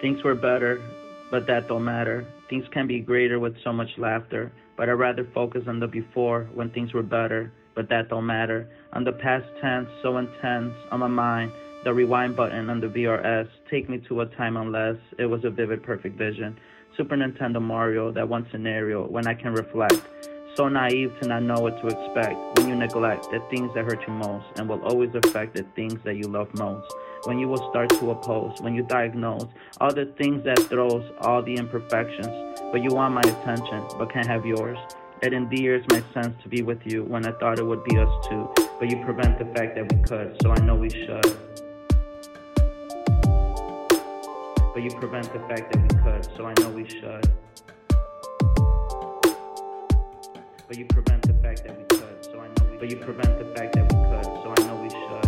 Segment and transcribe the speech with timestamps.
[0.00, 0.80] Things were better,
[1.28, 2.24] but that don't matter.
[2.48, 6.48] Things can be greater with so much laughter, but I'd rather focus on the before
[6.54, 8.68] when things were better, but that don't matter.
[8.92, 11.50] On the past tense, so intense on my mind,
[11.82, 15.50] the rewind button on the VRS, take me to a time unless it was a
[15.50, 16.56] vivid, perfect vision.
[16.96, 20.00] Super Nintendo Mario, that one scenario when I can reflect.
[20.54, 24.06] So naive to not know what to expect when you neglect the things that hurt
[24.06, 26.92] you most and will always affect the things that you love most.
[27.24, 29.46] When you will start to oppose, when you diagnose
[29.80, 32.28] all the things that throws all the imperfections,
[32.70, 34.78] but you want my attention but can't have yours.
[35.20, 38.08] It endears my sense to be with you when I thought it would be us
[38.28, 41.36] two, but you prevent the fact that we could, so I know we should.
[44.72, 47.30] But you prevent the fact that we could, so I know we should.
[50.68, 53.38] But you prevent the fact that we could, so I know we But you prevent
[53.38, 55.27] the fact that we could, so I know we should.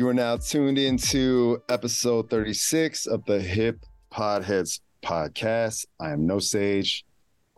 [0.00, 5.84] You are now tuned into episode 36 of the Hip Podheads podcast.
[6.00, 7.04] I am Know Sage,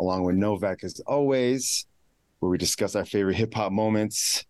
[0.00, 1.86] along with Novek as always,
[2.40, 4.44] where we discuss our favorite hip hop moments,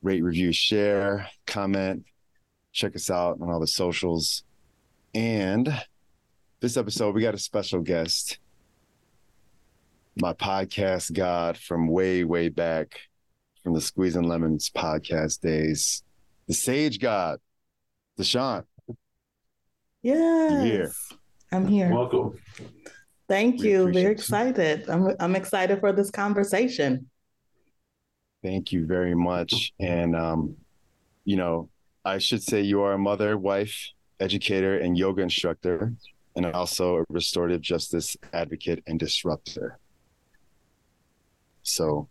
[0.00, 2.06] rate, review, share, comment.
[2.72, 4.44] Check us out on all the socials.
[5.12, 5.68] And
[6.60, 8.38] this episode, we got a special guest,
[10.16, 13.00] my podcast god from way, way back
[13.62, 16.02] from the Squeeze and Lemons podcast days
[16.52, 17.38] the Sage Gawd,
[18.18, 18.64] Dushaun.
[20.02, 20.62] Yes.
[20.62, 20.92] here.
[21.50, 21.90] I'm here.
[21.90, 22.38] Welcome.
[23.26, 23.82] Thank We you.
[23.82, 24.10] appreciate Very you.
[24.12, 24.90] excited.
[24.90, 27.08] I'm I'm excited for this conversation.
[28.42, 29.72] Thank you very much.
[29.80, 30.56] And, um,
[31.24, 31.70] you know,
[32.04, 33.74] I should say you are a mother, wife,
[34.20, 35.94] educator, and yoga instructor,
[36.36, 39.78] and also a restorative justice advocate and disruptor.
[41.62, 42.08] So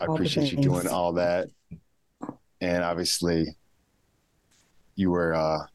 [0.00, 1.50] I All appreciate you doing all that.
[2.60, 3.56] And obviously,
[4.96, 5.66] you were uh,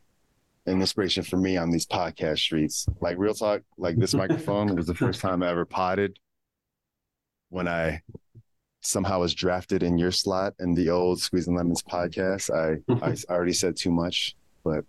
[0.66, 2.88] an inspiration for me on these podcast streets.
[3.02, 6.20] Like real talk, like this microphone was the first time I ever potted
[7.50, 8.02] when I
[8.82, 12.50] somehow was drafted in your slot in the old Squeezing Lemons podcast.
[12.50, 14.86] I, I I already said too much, but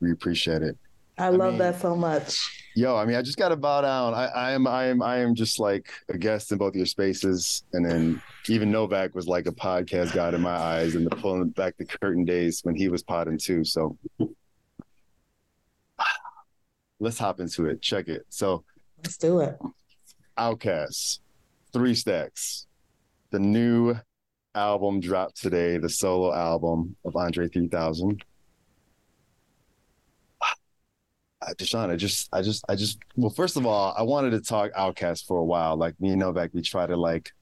[0.00, 0.78] we appreciate it.
[1.20, 2.56] I, I love mean- that so much.
[2.76, 4.14] Yo, I mean, I just got to bow down.
[4.14, 7.64] I, I am, I am, I am just like a guest in both your spaces,
[7.72, 11.48] and then even Novek was like a podcast god in my eyes, and the pulling
[11.48, 13.64] back the curtain days when he was potting too.
[13.64, 13.98] So
[17.00, 17.82] let's hop into it.
[17.82, 18.24] Check it.
[18.28, 18.62] So
[19.02, 19.58] Let's do it.
[20.38, 21.20] Outcasts,
[21.72, 22.66] Three Stacks,
[23.30, 23.96] the new
[24.54, 28.24] album dropped today, the solo album of Andre 3000.
[30.40, 30.46] Uh,
[31.42, 34.40] Uh, Dushaun, I just, I just, I just, well, first of all, I wanted to
[34.40, 35.76] talk OutKast for a while.
[35.76, 37.32] Like me and Novek, we try to like,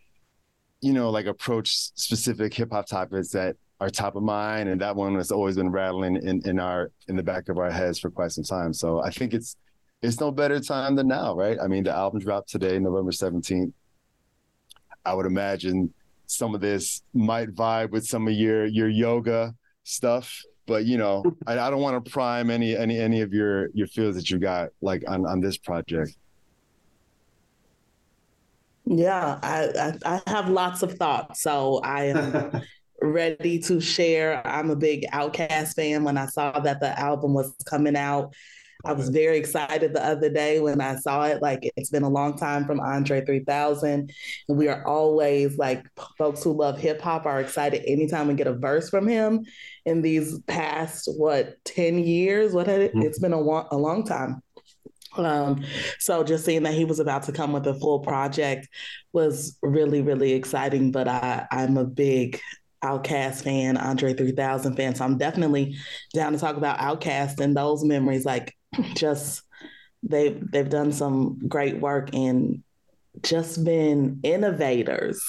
[0.81, 4.69] you know, like approach specific hip hop topics that are top of mind.
[4.69, 7.71] And that one has always been rattling in, in our, in the back of our
[7.71, 8.73] heads for quite some time.
[8.73, 9.57] So I think it's,
[10.01, 11.59] it's no better time than now, right?
[11.61, 13.73] I mean, the album dropped today, November 17th.
[15.05, 15.93] I would imagine
[16.29, 21.25] some of this might vibe with some of your your yoga stuff, but you know,
[21.47, 24.39] I, I don't want to prime any any any of your your feels that you
[24.39, 26.17] got like on on this project.
[28.85, 31.43] Yeah, I, I I have lots of thoughts.
[31.43, 32.63] So I am
[33.03, 34.47] ready to share.
[34.47, 36.05] I'm a big OutKast fan.
[36.05, 38.35] When I saw that the album was coming out,
[38.85, 41.43] I was very excited the other day when I saw it.
[41.43, 44.13] Like it's been a long time from Andre 3000.
[44.49, 45.85] And we are always like
[46.17, 49.45] folks who love hip hop are excited anytime we get a verse from him
[49.85, 52.53] in these past, what, 10 years?
[52.53, 52.95] What had it?
[52.95, 53.03] Mm-hmm.
[53.03, 54.43] It's been a, a long time.
[55.17, 55.65] Um,
[55.99, 58.69] so just seeing that he was about to come with a full project
[59.13, 60.93] was really, really exciting.
[60.93, 62.41] But I, I'm a big
[62.85, 64.95] OutKast fan, Andre 3000 fan.
[64.95, 65.77] So I'm definitely
[66.15, 68.25] down to talk about OutKast and those memories.
[68.25, 68.55] Like
[68.95, 69.43] just
[70.03, 72.63] they've they've done some great work and
[73.23, 75.23] just been innovators.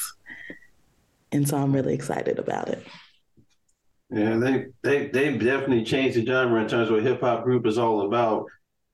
[1.32, 2.86] And so I'm really excited about it.
[4.10, 7.68] Yeah, they they they've definitely changed the genre in terms of what hip hop group
[7.68, 8.46] is all about.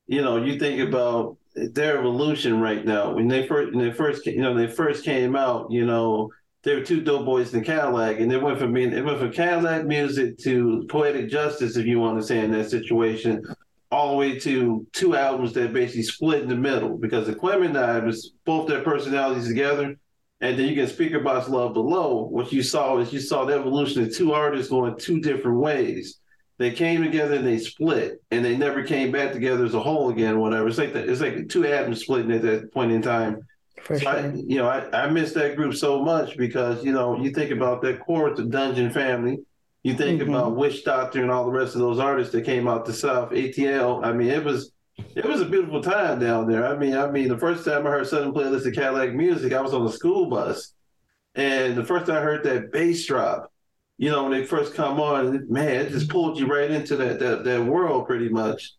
[0.07, 3.13] You know, you think about their evolution right now.
[3.13, 6.31] When they first when they first you know they first came out, you know,
[6.63, 9.31] there were two dope boys in Cadillac, and they went from being it went from
[9.31, 13.41] Cadillac music to poetic justice, if you want to say in that situation,
[13.95, 18.05] all the way to two albums that basically split in the middle because the Aquemini
[18.05, 19.95] was both their personalities together.
[20.41, 22.23] And then you can speak about love below.
[22.25, 26.19] What you saw is you saw the evolution of two artists going two different ways.
[26.57, 30.09] They came together and they split, and they never came back together as a whole
[30.09, 30.39] again.
[30.39, 30.67] Whatever.
[30.67, 33.47] It's like it's like two atoms splitting at that point in time.
[33.81, 34.11] For so sure.
[34.11, 37.51] I, you know, I, I miss that group so much because you know you think
[37.51, 39.39] about that core the Dungeon family,
[39.85, 40.33] you think mm-hmm.
[40.33, 43.29] about Witch Doctor and all the rest of those artists that came out the South,
[43.29, 44.03] ATL.
[44.03, 46.65] I mean, it was it was a beautiful time down there.
[46.65, 50.25] I mean, I mean, the first time I heard Southernplayalisticadillacmuzik, I was on a school
[50.25, 50.73] bus,
[51.35, 53.51] and the first time I heard that bass drop,
[53.99, 57.19] you know, when they first come on, man, it just pulled you right into that
[57.19, 58.73] that, that world pretty much.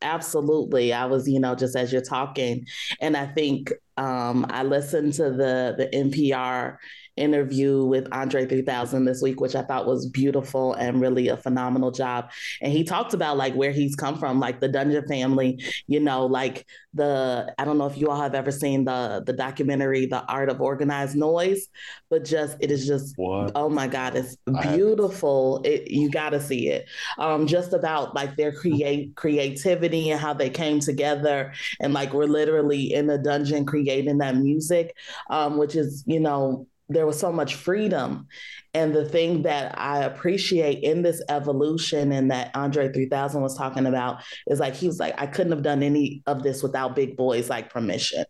[0.00, 0.94] Absolutely.
[0.94, 2.66] I was, you know, just as you're talking,
[3.02, 6.78] and I think um, I listened to the the NPR
[7.16, 11.90] interview with Andre 3000 this week, which I thought was beautiful and really a phenomenal
[11.90, 12.30] job.
[12.60, 16.26] And he talked about like where he's come from, like the Dungeon family, you know,
[16.26, 20.24] like the I don't know if you all have ever seen the the documentary The
[20.24, 21.68] Art of Organized Noise,
[22.10, 23.52] but just it is just what?
[23.54, 25.60] oh my god, it's beautiful.
[25.64, 26.88] It you got to see it.
[27.18, 32.24] Um just about like their create creativity and how they came together and like we're
[32.24, 34.96] literally in a dungeon creating that music
[35.30, 38.28] um which is, you know, there was so much freedom.
[38.74, 43.86] And the thing that I appreciate in this evolution and that Andre 3000 was talking
[43.86, 47.16] about is like, he was like, I couldn't have done any of this without Big
[47.16, 48.24] Boi's like permission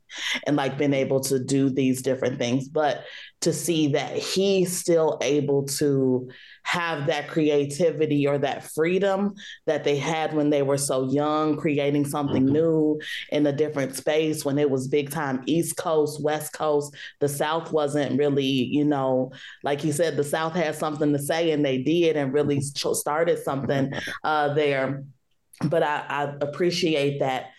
[0.46, 2.68] and like being able to do these different things.
[2.68, 3.04] But
[3.44, 6.28] to see that he's still able to
[6.62, 9.34] have that creativity or that freedom
[9.66, 12.54] that they had when they were so young, creating something mm-hmm.
[12.54, 13.00] new
[13.30, 16.94] in a different space when it was big time East Coast, West Coast.
[17.20, 19.30] The South wasn't really, you know,
[19.62, 23.38] like he said, the South had something to say and they did and really started
[23.38, 23.92] something
[24.24, 25.04] uh, there.
[25.64, 27.50] But I, I appreciate that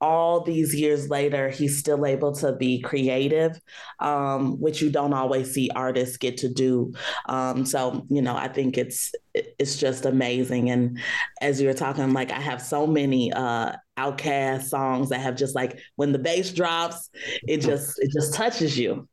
[0.00, 3.56] all these years later, he's still able to be creative,
[4.00, 6.92] um, which you don't always see artists get to do.
[7.28, 10.70] Um, so, you know, I think it's it's just amazing.
[10.70, 10.98] And
[11.40, 15.54] as you were talking, like I have so many uh, OutKast songs that have just
[15.54, 17.10] like when the bass drops,
[17.46, 19.08] it just it just touches you.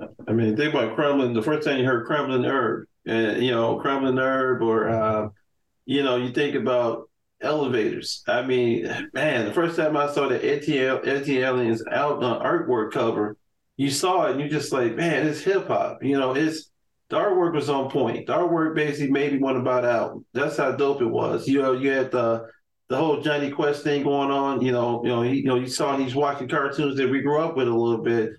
[0.00, 1.34] I mean, think about crumbling.
[1.34, 5.28] The first time you heard Crumblin' Erb, and you know, Crumblin' Erb, or uh,
[5.86, 7.08] you know, you think about
[7.40, 8.22] elevators.
[8.26, 13.36] I mean, man, the first time I saw the ATL ATLiens out on artwork cover,
[13.76, 16.02] you saw it and you just like, man, it's hip hop.
[16.02, 16.70] You know, it's
[17.10, 18.26] the artwork was on point.
[18.26, 20.24] The artwork basically made me want to buy the album.
[20.32, 21.46] That's how dope it was.
[21.46, 22.48] You know, you had the
[22.88, 24.62] the whole Jonny Quest thing going on.
[24.62, 27.40] You know, you know, he, you know, you saw these watching cartoons that we grew
[27.40, 28.32] up with a little bit.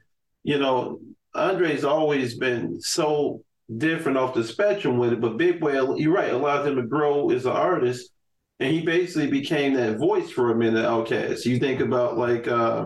[0.44, 1.00] You know,
[1.36, 3.42] Andre's always been so
[3.78, 7.32] different off the spectrum with it, but Big Boi, you're right, allowed him to grow
[7.32, 8.12] as an artist
[8.60, 10.86] and he basically became that voice for a minute.
[10.86, 11.46] OutKast.
[11.46, 12.86] You think about like uh,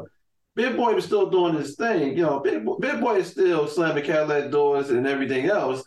[0.55, 2.17] Big Boi was still doing his thing.
[2.17, 5.83] You know, Big, Big Boi is still slamming Cadillac doors and everything else.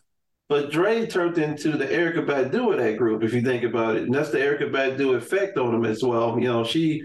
[0.49, 4.03] But Dre turned into the Erykah Badu of that group, if you think about it,
[4.03, 6.39] and that's the Erykah Badu effect on him as well.
[6.39, 7.03] You know, she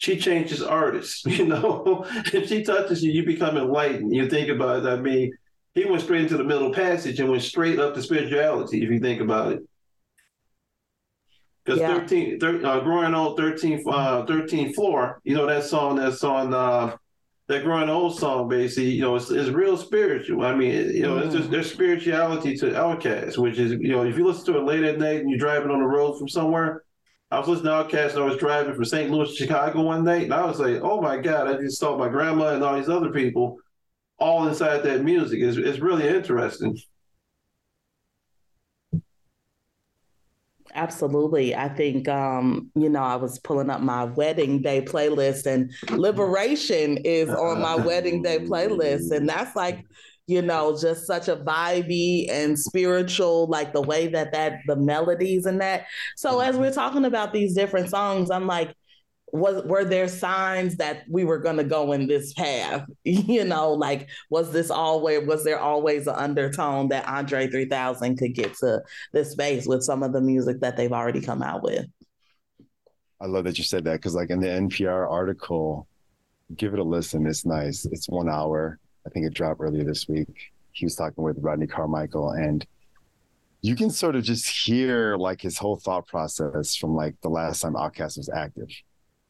[0.00, 1.24] she changes artists.
[1.40, 2.04] You know,
[2.34, 4.14] if she touches you, you become enlightened.
[4.14, 4.88] You think about it.
[4.88, 5.32] I mean,
[5.74, 8.82] he went straight into the middle passage and went straight up to spirituality.
[8.82, 9.60] If you think about it.
[11.64, 11.98] Because yeah.
[11.98, 16.52] 13, thir- uh, growing old 13, uh, 13 floor, you know, that song that's on
[16.52, 16.96] uh,
[17.48, 20.44] that growing old song, basically, you know, it's, it's real spiritual.
[20.44, 21.26] I mean, you know, mm.
[21.26, 24.64] it's just there's spirituality to OutKast, which is, you know, if you listen to it
[24.64, 26.84] late at night and you're driving on the road from somewhere,
[27.30, 29.10] I was listening to OutKast and I was driving from St.
[29.10, 31.96] Louis to Chicago one night, and I was like, oh my God, I just saw
[31.96, 33.58] my grandma and all these other people
[34.18, 35.40] all inside that music.
[35.40, 36.76] It's, it's really interesting.
[40.74, 41.54] Absolutely.
[41.54, 46.98] I think, um, you know, I was pulling up my wedding day playlist and Liberation
[46.98, 49.10] is on my wedding day playlist.
[49.10, 49.84] And that's like,
[50.30, 55.44] you know, just such a vibey and spiritual, like the way that that the melodies
[55.44, 55.86] and that.
[56.16, 56.48] So mm-hmm.
[56.48, 58.72] as we're talking about these different songs, I'm like,
[59.32, 62.86] was were there signs that we were going to go in this path?
[63.04, 68.34] You know like was this always was there always an undertone that andre 3000 could
[68.34, 68.82] get to
[69.12, 71.86] this space with some of the music that they've already come out with?
[73.20, 75.88] I love that you said that because like in the npr article
[76.56, 80.08] give it a listen it's nice it's one hour i think it dropped earlier this
[80.08, 80.52] week.
[80.72, 82.66] He was talking with rodney carmichael and
[83.62, 87.60] you can sort of just hear like his whole thought process from like the last
[87.60, 88.68] time Outkast was active.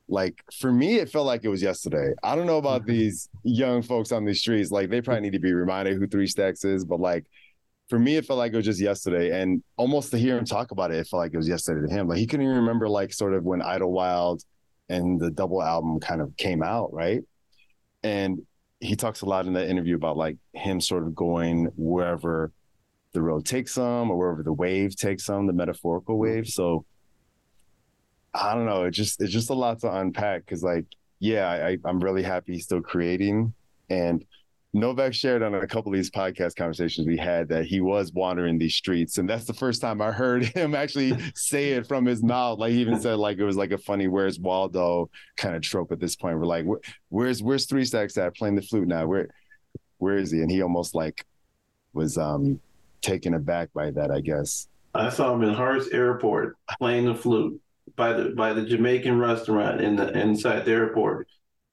[0.08, 2.14] Like for me it felt like it was yesterday.
[2.22, 2.92] I don't know about mm-hmm.
[2.92, 4.70] these young folks on these streets.
[4.70, 7.26] Like they probably need to be reminded who three stacks is but like
[7.88, 9.40] for me it felt like it was just yesterday.
[9.40, 11.92] And almost to hear him talk about it it felt like it was yesterday to
[11.92, 12.08] him.
[12.08, 14.44] Like he couldn't even remember like sort of when idlewild
[14.88, 17.22] and the double album kind of came out right?
[18.02, 18.42] And
[18.80, 22.50] he talks a lot in that interview about like him sort of going wherever
[23.12, 26.34] the road takes him or wherever the wave takes him the metaphorical mm-hmm.
[26.34, 26.84] wave so
[28.32, 28.84] I don't know.
[28.84, 30.86] It just it's just a lot to unpack because like
[31.18, 33.52] yeah, I, I'm really happy he's still creating.
[33.90, 34.24] And
[34.74, 38.56] Novek shared on a couple of these podcast conversations we had that he was wandering
[38.56, 42.22] these streets, and that's the first time I heard him actually say it from his
[42.22, 42.58] mouth.
[42.60, 45.90] Like he even said like it was like a funny "Where's Waldo" kind of trope
[45.90, 46.38] at this point.
[46.38, 46.66] We're like,
[47.08, 49.06] where's where's Three Stacks at playing the flute now?
[49.06, 49.28] Where
[49.98, 50.40] where is he?
[50.40, 51.24] And he almost like
[51.92, 52.60] was um
[53.02, 54.68] taken aback by that, I guess.
[54.94, 57.60] I saw him in Hearts Airport playing the flute
[57.96, 61.28] by the by the Jamaican restaurant in the inside the airport.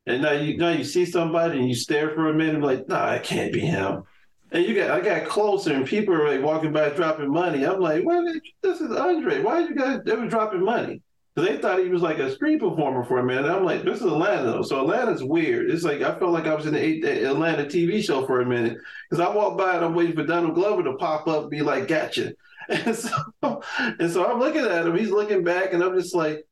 [0.07, 3.13] And now you now you see somebody and you stare for a minute, like, nah,
[3.13, 4.03] it can't be him.
[4.51, 7.65] And you got I got closer and people are like walking by dropping money.
[7.65, 8.23] I'm like, well,
[8.63, 9.41] this is Andre.
[9.41, 11.01] Why are you guys they were dropping money?
[11.35, 13.45] Because they thought he was like a street performer for a minute.
[13.51, 14.43] I'm like, this is Atlanta.
[14.51, 14.61] though.
[14.61, 15.69] So Atlanta's weird.
[15.69, 18.77] It's like I felt like I was in the Atlanta TV show for a minute.
[19.09, 21.61] Because I walked by and I'm waiting for Donald Glover to pop up and be
[21.61, 22.33] like, gotcha.
[22.69, 24.97] And so, and so I'm looking at him.
[24.97, 26.43] He's looking back, and I'm just like,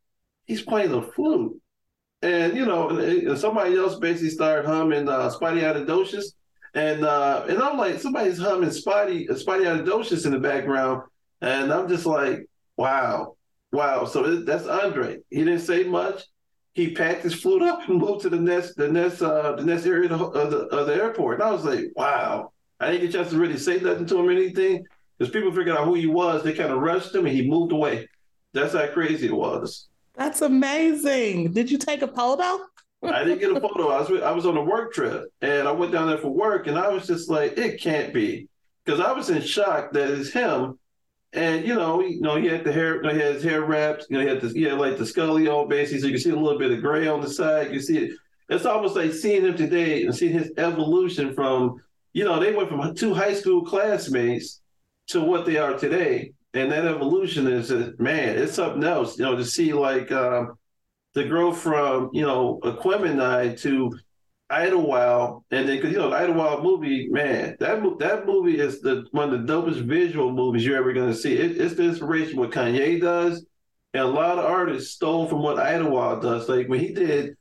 [0.46, 1.60] he's playing the flute.
[2.22, 6.34] And you know, somebody else basically started humming uh, Spidey Audaciousous,
[6.74, 11.04] and uh, and I'm like, somebody's humming Spidey Spidey Audaciousous in the background,
[11.42, 13.36] and I'm just like, wow,
[13.72, 14.06] wow.
[14.06, 15.20] So it, that's Andre.
[15.30, 16.24] He didn't say much.
[16.74, 19.86] He packed his flute up and moved to the next the next uh, the next
[19.86, 21.40] area of the, of the, of the airport.
[21.40, 22.52] And I was like, wow.
[22.80, 24.86] I didn't get a chance to really say nothing to him or anything
[25.18, 26.44] because people figured out who he was.
[26.44, 28.08] They kind of rushed him and he moved away.
[28.54, 29.88] That's how crazy it was.
[30.18, 31.52] That's amazing.
[31.52, 32.64] Did you take a photo?
[33.04, 33.90] I didn't get a photo.
[33.90, 36.68] I was I was on a work trip and I went down there for work
[36.68, 38.48] and I was just like, it can't be,
[38.84, 40.80] because I was in shock that it's him.
[41.34, 43.64] And you know, you know, he had the hair, you know, he had his hair
[43.64, 44.06] wrapped.
[44.10, 46.22] You know, he had this, he had like the scully on basically, so you can
[46.22, 47.72] see a little bit of gray on the side.
[47.74, 48.12] You see it.
[48.48, 51.82] It's almost like seeing him today and seeing his evolution from,
[52.14, 54.62] you know, they went from two high school classmates
[55.08, 56.32] to what they are today.
[56.56, 59.20] And that evolution is, that man, it's up else.
[59.20, 60.46] You know, to see like uh,
[61.14, 63.92] the growth from you know Aquemini to
[64.50, 69.06] Idlewild, and then because you know the Idlewild movie, man, that that movie is the
[69.12, 71.36] one of the dopest visual movies you're ever going to see.
[71.36, 73.46] It, it's the inspiration what Kanye does,
[73.94, 76.48] and a lot of artists stole from what Idlewild does.
[76.48, 77.36] Like when he did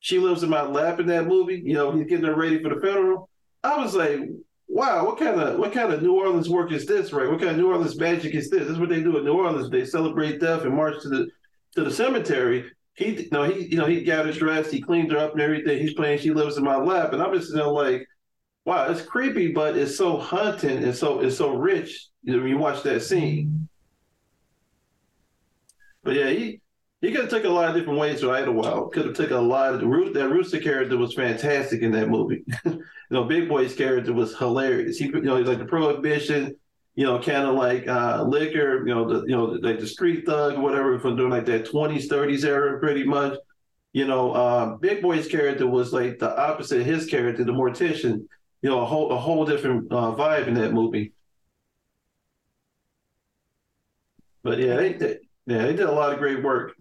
[0.00, 2.74] "She Lives in My Lap" in that movie, you know, he's getting her ready for
[2.74, 3.28] the federal.
[3.62, 4.20] I was like,
[4.68, 7.28] wow, what kind of what kind of New Orleans work is this, right?
[7.28, 8.60] What kind of New Orleans magic is this?
[8.60, 9.70] This is what they do in New Orleans.
[9.70, 11.28] They celebrate death and march to the
[11.76, 12.70] to the cemetery.
[12.94, 15.40] He you know he you know he got her dressed, he cleaned her up and
[15.40, 15.78] everything.
[15.78, 18.06] He's playing "She Lives in My Lap," and I'm just you know like,
[18.64, 22.08] wow, it's creepy, but it's so haunting and so it's so rich.
[22.22, 23.68] You know, when you watch that scene.
[26.02, 26.60] But yeah, he
[27.04, 28.94] he could have took a lot of different ways to Idlewild.
[28.94, 32.44] Could have took a lot of that Rooster character was fantastic in that movie.
[32.64, 34.96] you know, Big Boi's character was hilarious.
[34.96, 36.56] He you know, he's like the prohibition,
[36.94, 40.24] you know, kind of like uh, liquor, you know, the you know, like the street
[40.24, 43.38] thug, whatever, from doing like that 20s, 30s era pretty much.
[43.92, 48.26] You know, uh, Big Boi's character was like the opposite of his character, the mortician,
[48.62, 51.12] you know, a whole a whole different uh, vibe in that movie.
[54.42, 56.74] But yeah, they, yeah, they did a lot of great work.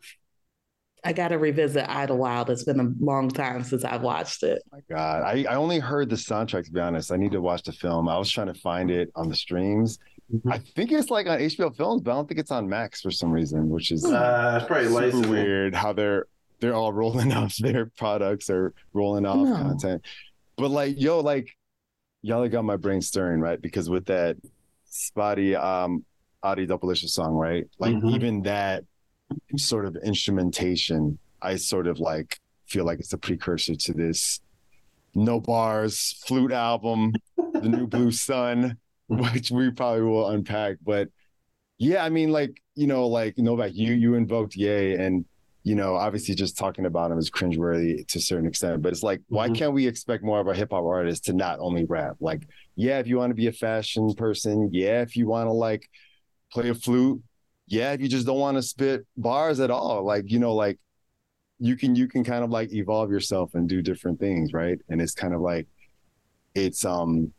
[1.06, 2.50] I got to revisit Idlewild.
[2.50, 4.62] It's been a long time since I've watched it.
[4.66, 6.66] Oh my God, I, I only heard the soundtrack.
[6.66, 8.08] To be honest, I need to watch the film.
[8.08, 10.00] I was trying to find it on the streams.
[10.34, 10.52] Mm-hmm.
[10.52, 13.12] I think it's like on HBO Films, but I don't think it's on Max for
[13.12, 15.76] some reason, which is uh, probably super weird.
[15.76, 16.28] How they're
[16.62, 19.56] they're all rolling off their products or rolling off no.
[19.56, 20.02] content.
[20.56, 21.50] But like, yo, like
[22.22, 23.62] y'all got my brain stirring, right?
[23.62, 24.38] Because with that
[24.86, 26.06] spotty um
[26.44, 27.66] Adi Doublelicious song, right?
[27.80, 28.14] Like Mhm.
[28.14, 28.84] even that
[29.58, 34.42] sort of instrumentation, I sort of like feel like it's a precursor to this
[35.16, 40.78] no bars flute album, the new Blue Sun, which we probably will unpack.
[40.84, 41.10] But
[41.78, 45.26] yeah, I mean, like, you know, like Novek, you you invoked Ye, and
[45.64, 49.04] you know, obviously just talking about him is cringeworthy to a certain extent, but it's
[49.04, 49.56] like, why Mhm.
[49.56, 52.18] can't we expect more of a hip hop artist to not only rap?
[52.20, 52.46] Like,
[52.76, 55.90] yeah, if you want to be a fashion person, yeah, if you want to like
[56.54, 57.22] play a flute,
[57.68, 60.80] yeah, you just don't want to spit bars at all, like, you know, like
[61.60, 64.80] you can you can kind of like evolve yourself and do different things, right?
[64.90, 65.68] And it's kind of like
[66.56, 67.34] it's um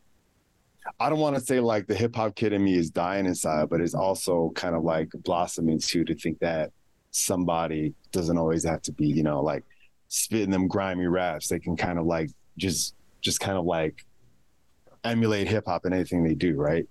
[1.01, 3.69] I don't want to say like the hip hop kid in me is dying inside,
[3.71, 6.73] but it's also kind of like blossoming too to think that
[7.11, 9.65] somebody doesn't always have to be, you know, like
[10.09, 11.49] spitting them grimy raps.
[11.49, 14.05] They can kind of like just just kind of like
[15.05, 16.87] emulate hip hop in anything they do, right?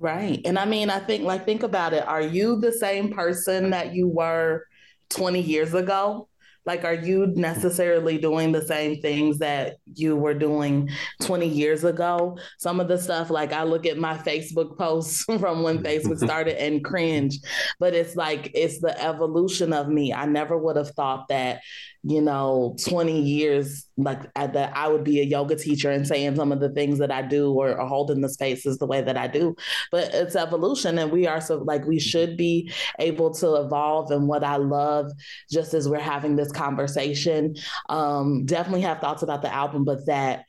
[0.00, 0.40] Right.
[0.46, 2.08] And I mean, I think, like, think about it.
[2.08, 4.64] Are you the same person that you were
[5.10, 6.26] 20 years ago?
[6.64, 10.88] Like, are you necessarily doing the same things that you were doing
[11.20, 12.38] 20 years ago?
[12.58, 16.62] Some of the stuff, like, I look at my Facebook posts from when Facebook started
[16.62, 17.38] and cringe,
[17.78, 20.14] but it's like, it's the evolution of me.
[20.14, 21.60] I never would have thought that,
[22.02, 26.52] you know, 20 years, like, that I would be a yoga teacher and saying some
[26.52, 29.26] of the things that I do or, or holding the spaces the way that I
[29.26, 29.54] do.
[29.90, 34.28] But it's evolution and we are so like we should be able to evolve and
[34.28, 35.10] what i love
[35.50, 37.54] just as we're having this conversation
[37.88, 40.44] um definitely have thoughts about the album but that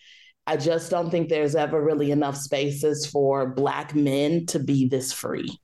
[0.48, 5.12] i just don't think there's ever really enough spaces for black men to be this
[5.12, 5.60] free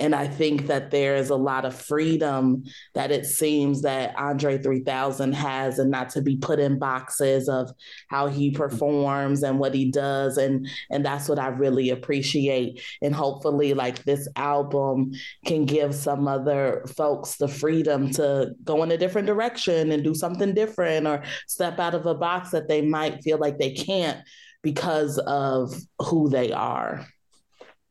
[0.00, 2.64] and I think that there is a lot of freedom
[2.94, 7.70] that it seems that Andre 3000 has, and not to be put in boxes of
[8.08, 10.38] how he performs and what he does.
[10.38, 12.80] And, and that's what I really appreciate.
[13.02, 15.12] And hopefully, like this album
[15.44, 20.14] can give some other folks the freedom to go in a different direction and do
[20.14, 24.18] something different or step out of a box that they might feel like they can't
[24.62, 27.06] because of who they are.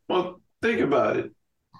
[0.07, 1.31] Well, think about it.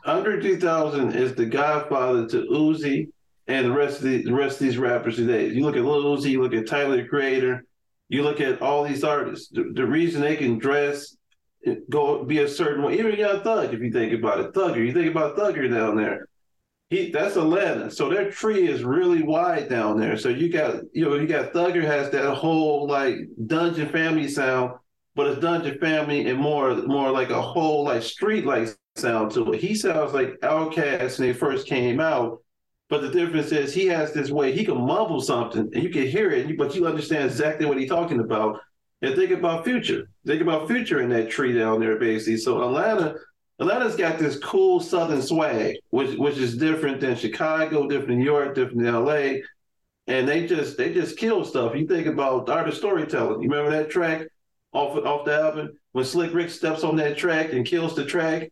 [0.05, 3.09] Andre 3000 is the godfather to Uzi
[3.47, 5.47] and the rest of the, the rest of these rappers today.
[5.47, 7.65] You look at Lil Uzi, you look at Tyler the Creator,
[8.07, 9.49] you look at all these artists.
[9.49, 11.17] The, the reason they can dress,
[11.65, 14.85] eh, go be a certain way, even Young Thug, if you think about it, Thugger,
[14.85, 16.27] you think about Thugger down there.
[16.89, 20.17] He that's Atlanta, so their tree is really wide down there.
[20.17, 24.73] So you got you know you got Thugger has that whole like Dungeon Family sound,
[25.13, 29.53] but it's Dungeon Family and more more like a whole like street like sound to
[29.53, 29.61] it.
[29.61, 32.41] He sounds like Outkast when they first came out,
[32.89, 36.07] but the difference is he has this way he can mumble something and you can
[36.07, 38.59] hear it, but you understand exactly what he's talking about.
[39.01, 40.09] And think about Future.
[40.25, 42.37] Think about Future in that tree down there, basically.
[42.37, 43.15] So Atlanta,
[43.59, 48.25] Atlanta's got this cool Southern swag, which which is different than Chicago, different than New
[48.25, 49.41] York, different than LA.
[50.07, 51.75] And they just they just kill stuff.
[51.75, 53.41] You think about art of storytelling.
[53.41, 54.27] You remember that track
[54.73, 58.51] off off the album when Slick Rick steps on that track and kills the track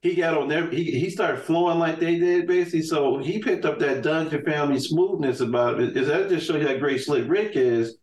[0.00, 0.70] he got on there.
[0.70, 2.82] He he started flowing like they did, basically.
[2.82, 5.96] So he picked up that Dungeon Family smoothness about it.
[5.96, 7.96] Is that just show you how great Slick Rick is?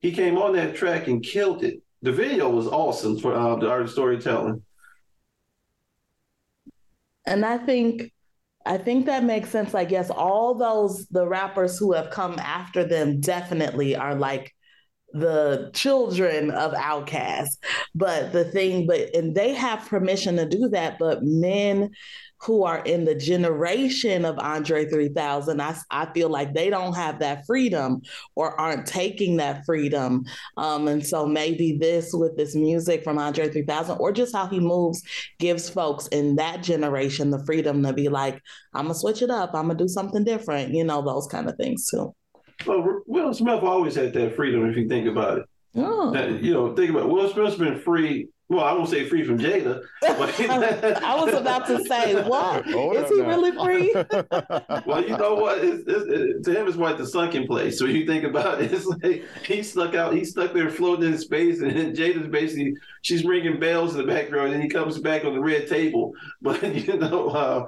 [0.00, 1.82] He came on that track and killed it.
[2.02, 4.62] The video was awesome for uh, the art of storytelling.
[7.26, 8.12] And I think
[8.64, 9.72] I think that makes sense.
[9.74, 14.52] I guess all those the rappers who have come after them definitely are like
[15.20, 17.58] the children of outcasts.
[17.94, 21.90] But the thing, but and they have permission to do that, but men
[22.42, 27.18] who are in the generation of Andre 3000, I, I feel like they don't have
[27.20, 28.02] that freedom
[28.34, 30.24] or aren't taking that freedom.
[30.56, 34.60] Um, and so maybe this with this music from Andre 3000 or just how he
[34.60, 35.02] moves
[35.38, 38.40] gives folks in that generation the freedom to be like,
[38.74, 41.56] I'm gonna switch it up, I'm gonna do something different, you know, those kind of
[41.56, 42.14] things too.
[42.64, 45.44] Well, Will Smith always had that freedom if you think about it.
[45.76, 46.10] Oh.
[46.12, 47.08] That, you know, think about it.
[47.08, 48.28] Will Smith's been free.
[48.48, 49.82] Well, I won't say free from Jada.
[50.00, 50.40] But
[51.02, 53.28] I was about to say, what Hold is he now.
[53.28, 53.92] really free?
[54.86, 55.58] well, you know what?
[55.58, 57.76] It's, it's, it, to him, it's like the sunken place.
[57.76, 61.18] So you think about it, it's like he stuck out, he stuck there floating in
[61.18, 65.24] space, and then Jada's basically she's ringing bells in the background, and he comes back
[65.24, 66.12] on the red table.
[66.40, 67.66] But you know, uh,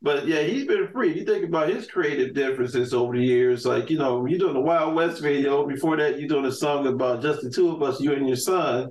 [0.00, 1.18] but yeah, he's been free.
[1.18, 4.60] You think about his creative differences over the years, like you know, you're doing the
[4.60, 5.66] Wild West video.
[5.66, 8.36] Before that, you're doing a song about just the two of us, you and your
[8.36, 8.88] son.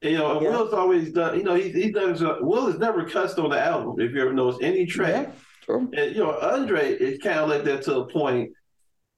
[0.00, 0.50] And, you know, and Yeah.
[0.50, 1.36] Will's always done.
[1.36, 2.22] You know, he he does.
[2.22, 4.00] Uh, Will has never cussed on the album.
[4.00, 5.34] If you ever notice any track.
[5.68, 5.74] Yeah.
[5.76, 8.50] And you know, Andre is kind of like that to a point.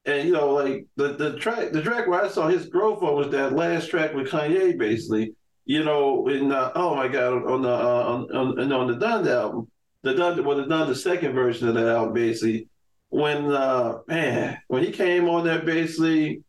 [0.07, 3.15] And you know, like the the track the track where I saw his growth on
[3.15, 5.35] was that last track with Kanye, basically.
[5.67, 9.43] You know, in uh, oh my god, on the uh, on, on on the Donda
[9.43, 9.71] album,
[10.03, 12.69] the Donda well the Donda second version of that album basically,
[13.09, 16.43] when uh man when he came on there basically,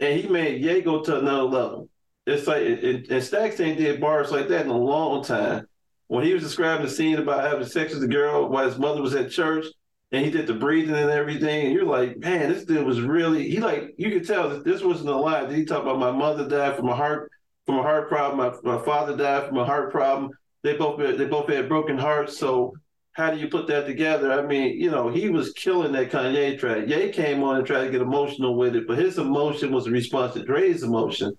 [0.00, 1.88] and he made Ye go to another level.
[2.26, 5.66] It's like and, and Stax ain't did bars like that in a long time.
[6.06, 9.02] When he was describing the scene about having sex with the girl while his mother
[9.02, 9.66] was at church,
[10.10, 11.66] and he did the breathing and everything.
[11.66, 14.82] And you're like, man, this dude was really he like you could tell that this
[14.82, 15.52] wasn't a lie.
[15.52, 17.30] He talked about my mother died from a heart
[17.66, 18.38] from a heart problem.
[18.64, 20.30] My, my father died from a heart problem.
[20.62, 22.38] They both they both had broken hearts.
[22.38, 22.74] So
[23.12, 24.32] how do you put that together?
[24.32, 26.88] I mean, you know, he was killing that Kanye track.
[26.88, 29.90] Ye came on and tried to get emotional with it, but his emotion was a
[29.90, 31.36] response to Dre's emotion.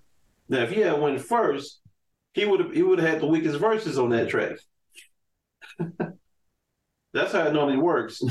[0.48, 1.80] Now, if he had went first,
[2.32, 4.56] he would have he would have had the weakest verses on that track.
[7.12, 8.20] That's how it normally works.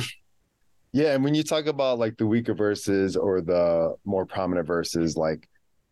[0.91, 5.15] Yeah, and when you talk about like the weaker verses or the more prominent verses,
[5.15, 5.47] like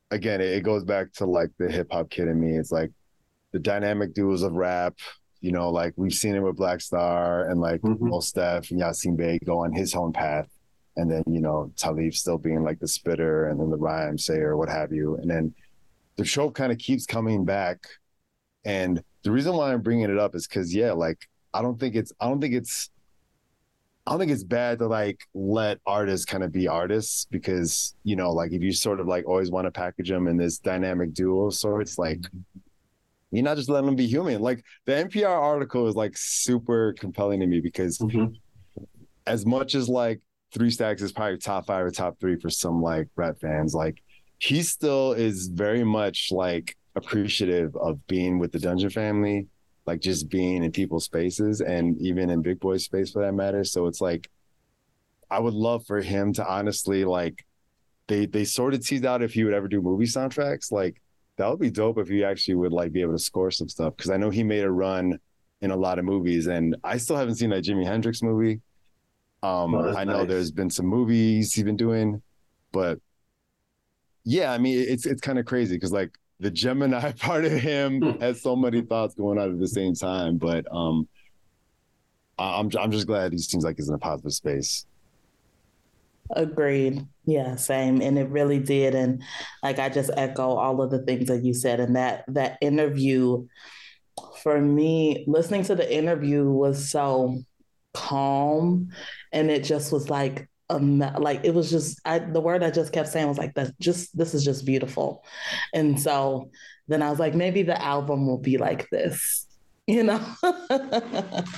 [0.09, 2.57] again, it, goes back to like the hip hop kid in me.
[2.57, 2.91] It's like
[3.51, 4.95] the dynamic duos of rap.
[5.41, 8.09] You know, like we've seen it with Black Star and like mm-hmm.
[8.09, 10.49] Mos Def and Yasin Bey go on his own path,
[10.95, 14.57] and then you know Talib still being like the spitter and then the rhyme sayer,
[14.57, 15.53] what have you, and then
[16.15, 17.85] the show kind of keeps coming back.
[18.65, 21.95] And the reason why I'm bringing it up is because yeah, like I don't think
[21.95, 22.89] it's I don't think it's
[24.07, 28.15] I don't think it's bad to like let artists kind of be artists because you
[28.15, 31.13] know like if you sort of like always want to package them in this dynamic
[31.13, 32.25] duo sorts like
[33.31, 37.39] you're not just letting them be human like the npr article is like super compelling
[37.39, 38.33] to me because mm-hmm.
[39.25, 40.21] as much as like
[40.53, 44.01] three stacks is probably top five or top three for some like rap fans like
[44.39, 49.47] he still is very much like appreciative of being with the dungeon family
[49.87, 53.63] like just being in people's spaces and even in Big Boi's space for that matter.
[53.63, 54.29] So it's like
[55.31, 57.45] I would love for him to honestly like
[58.07, 60.71] they they sort of teased out if he would ever do movie soundtracks.
[60.71, 61.01] Like
[61.37, 63.95] that would be dope if he actually would like be able to score some stuff
[63.95, 65.19] because I know he made a run
[65.61, 68.61] in a lot of movies and I still haven't seen that Jimi Hendrix movie.
[69.43, 70.27] Um, oh, I know nice.
[70.27, 72.21] there's been some movies he's been doing,
[72.71, 72.99] but
[74.23, 78.01] yeah, I mean it's it's kind of crazy because like the Gemini part of him
[78.01, 78.19] hmm.
[78.19, 80.37] has so many thoughts going on at the same time.
[80.37, 81.07] But um,
[82.37, 84.85] I'm I'm just glad he seems like he's in a positive space.
[86.31, 87.05] Agreed.
[87.27, 88.01] Yeah, same.
[88.01, 88.95] And it really did.
[88.95, 89.21] And
[89.61, 91.81] like I just echo all of the things that you said.
[91.81, 93.45] And that that interview
[94.41, 97.43] for me, listening to the interview was so
[97.93, 98.91] calm.
[99.33, 102.93] And it just was like um, like it was just I, the word I just
[102.93, 105.25] kept saying was like that just this is just beautiful.
[105.73, 106.49] And so
[106.87, 109.47] then I was like, maybe the album will be like this,
[109.87, 110.25] you know.
[110.41, 111.51] but,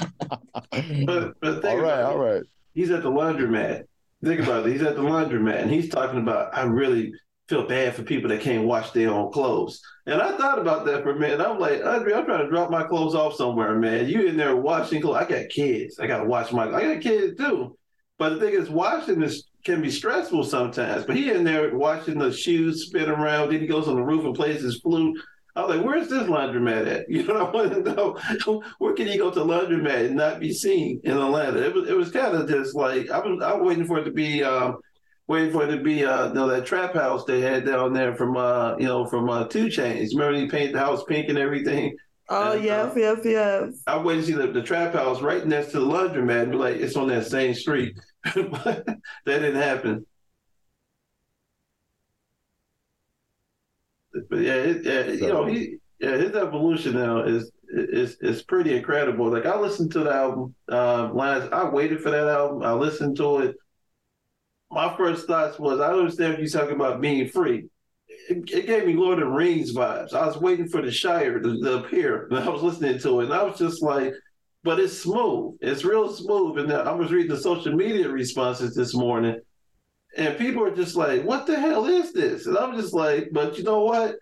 [0.72, 2.44] but all right, all right.
[2.74, 3.84] He's at the laundromat.
[4.24, 4.74] Think about it.
[4.74, 7.14] He's at the laundromat and he's talking about I really
[7.48, 9.82] feel bad for people that can't wash their own clothes.
[10.06, 11.42] And I thought about that for a minute.
[11.42, 14.08] I'm like, Andre, I'm trying to drop my clothes off somewhere, man.
[14.08, 15.18] You in there washing clothes.
[15.18, 16.00] I got kids.
[16.00, 17.78] I gotta wash my I got kids too.
[18.18, 21.06] But the thing is, washing this can be stressful sometimes.
[21.06, 23.52] But he in there watching the shoes spin around.
[23.52, 25.18] Then he goes on the roof and plays his flute.
[25.56, 27.06] I was like, where's this laundromat at?
[27.10, 30.54] You know, I want to know where can he go to laundromat and not be
[30.54, 31.66] seen in Atlanta?
[31.66, 34.06] It was it was kind of just like I was I was waiting for it
[34.06, 34.78] to be um,
[35.28, 38.16] waiting for it to be uh you know, that trap house they had down there
[38.16, 40.10] from uh you know from uh 2 Chainz.
[40.14, 41.96] Remember he painted the house pink and everything.
[42.30, 43.84] Oh and, yes, uh, yes, yes.
[43.88, 46.58] I went to see the, the trap house right next to the laundromat and be
[46.58, 47.98] like, it's on that same street.
[48.24, 50.06] that didn't happen.
[54.30, 58.42] But yeah, it, yeah so, you know, he yeah, his evolution now is is is
[58.44, 59.30] pretty incredible.
[59.30, 62.64] Like I listened to the album uh, last, I waited for that album.
[62.64, 63.56] I listened to it.
[64.72, 67.66] My first thoughts was, I understand if you're talking about being free.
[68.30, 70.14] It, it, gave me Lord of the Rings vibes.
[70.14, 73.26] I was waiting for the Shire to, to appear, and I was listening to it,
[73.26, 74.14] and I was just like,
[74.64, 75.58] but it's smooth.
[75.62, 76.60] It's real smooth.
[76.60, 79.40] And I was reading the social media responses this morning,
[80.18, 83.58] and people are just like, "What the hell is this?" And I'm just like, "But
[83.58, 84.16] you know what?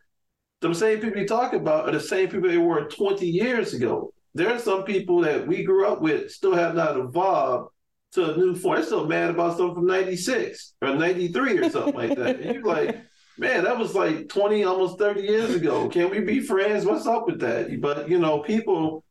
[0.61, 4.13] The same people you talk about are the same people they were 20 years ago.
[4.33, 7.71] There are some people that we grew up with still have not evolved
[8.13, 8.75] to a new form.
[8.75, 12.39] They're still mad about something from 96 or 93 or something like that.
[12.39, 12.97] And you're like,
[13.37, 15.89] man, that was like 20, almost 30 years ago.
[15.89, 16.85] Can we be friends?
[16.85, 17.79] What's up with that?
[17.81, 19.03] But, you know, people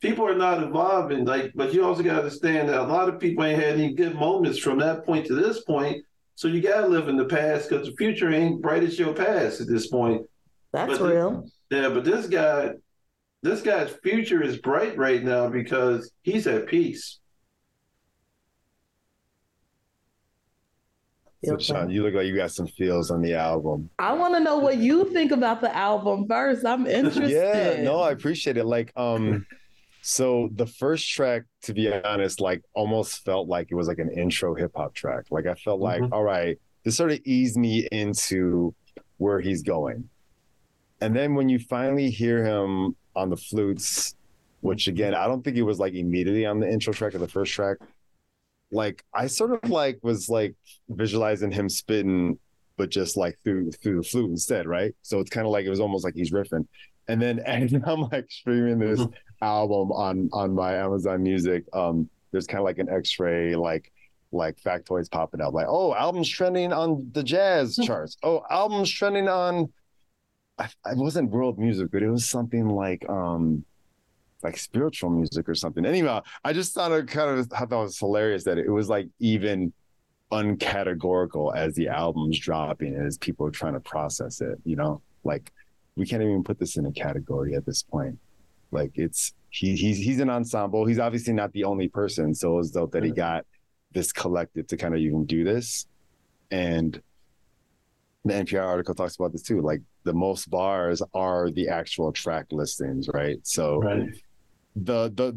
[0.00, 1.24] people are not evolving.
[1.24, 3.94] Like, but you also got to understand that a lot of people ain't had any
[3.94, 6.04] good moments from that point to this point.
[6.36, 9.14] So you got to live in the past because the future ain't bright as your
[9.14, 10.26] past at this point.
[10.70, 11.46] That's but real.
[11.70, 12.72] yeah, but this guy,
[13.42, 17.20] this guy's future is bright right now because he's at peace.
[21.42, 23.88] So, Sean, you look like you got some feels on the album.
[23.98, 26.66] I want to know what you think about the album first.
[26.66, 27.30] I'm interested.
[27.78, 28.64] yeah, no, I appreciate it.
[28.64, 29.46] Like, um,
[30.08, 34.08] so the first track, to be honest, like almost felt like it was like an
[34.12, 35.24] intro hip hop track.
[35.32, 36.12] Like I felt like, Mhm.
[36.12, 38.72] all right, this sort of eased me into
[39.16, 40.08] where he's going.
[41.00, 44.14] And then when you finally hear him on the flutes,
[44.60, 47.26] which again, I don't think it was like immediately on the intro track or the
[47.26, 47.78] first track.
[48.70, 50.54] Like I sort of like was like
[50.88, 52.38] visualizing him spitting,
[52.76, 54.94] but just like through through the flute instead, right?
[55.02, 56.68] So it's kind of like it was almost like he's riffing.
[57.08, 59.12] And then and I'm like streaming this Mhm.
[59.42, 61.64] Album on on my Amazon Music.
[61.72, 63.92] Um, there's kind of like an X-ray like
[64.32, 68.16] like factoids popping up, like oh, albums trending on the jazz charts.
[68.22, 69.72] Oh, albums trending on.
[70.58, 73.64] I, I wasn't world music, but it was something like um
[74.42, 75.84] like spiritual music or something.
[75.84, 78.88] Anyway, I just thought it kind of I thought it was hilarious that it was
[78.88, 79.72] like even
[80.32, 85.00] uncategorical as the album's dropping and as people are trying to process it, you know?
[85.24, 85.52] Like
[85.96, 88.18] we can't even put this in a category at this point.
[88.70, 90.86] Like it's he he's he's an ensemble.
[90.86, 92.34] He's obviously not the only person.
[92.34, 93.44] So it's dope that he got
[93.92, 95.86] this collective to kind of even do this.
[96.50, 97.00] And
[98.24, 99.60] the NPR article talks about this too.
[99.62, 103.38] Like the most bars are the actual track listings, right?
[103.44, 104.08] So Right.
[104.74, 105.32] the the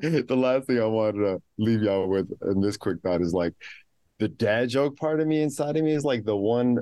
[0.00, 3.34] the the last thing I wanted to leave y'all with in this quick thought is
[3.34, 3.54] like
[4.18, 6.78] the dad joke part of me inside of me is like the one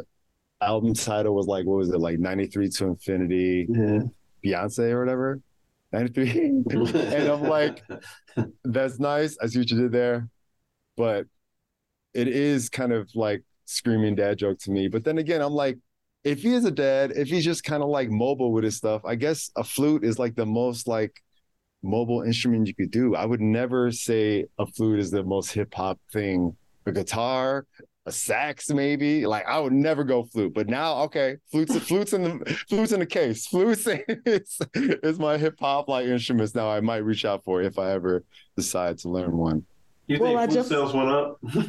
[0.60, 4.00] album title was like what was it like 93 to infinity Yeah.
[4.44, 5.40] Beyonce or whatever
[5.92, 7.82] 93 and I'm like
[8.64, 10.28] that's nice I see what you did there
[10.96, 11.26] but
[12.14, 15.78] it is kind of like screaming dad joke to me but then again I'm like
[16.24, 19.02] if he is a dad if he's just kind of like mobile with his stuff
[19.04, 21.22] I guess a flute is like the most like
[21.86, 23.14] mobile instrument you could do.
[23.14, 26.56] I would never say a flute is the most hip hop thing.
[26.86, 27.66] A guitar,
[28.06, 29.26] a sax, maybe.
[29.26, 30.54] Like I would never go flute.
[30.54, 33.46] But now, okay, flutes, flutes in the flutes in the case.
[33.46, 33.86] Flutes
[34.26, 36.54] is, is my hip hop like instruments.
[36.54, 38.24] Now I might reach out for if I ever
[38.56, 39.64] decide to learn one.
[40.06, 41.40] You Well, think I food just- sales went up?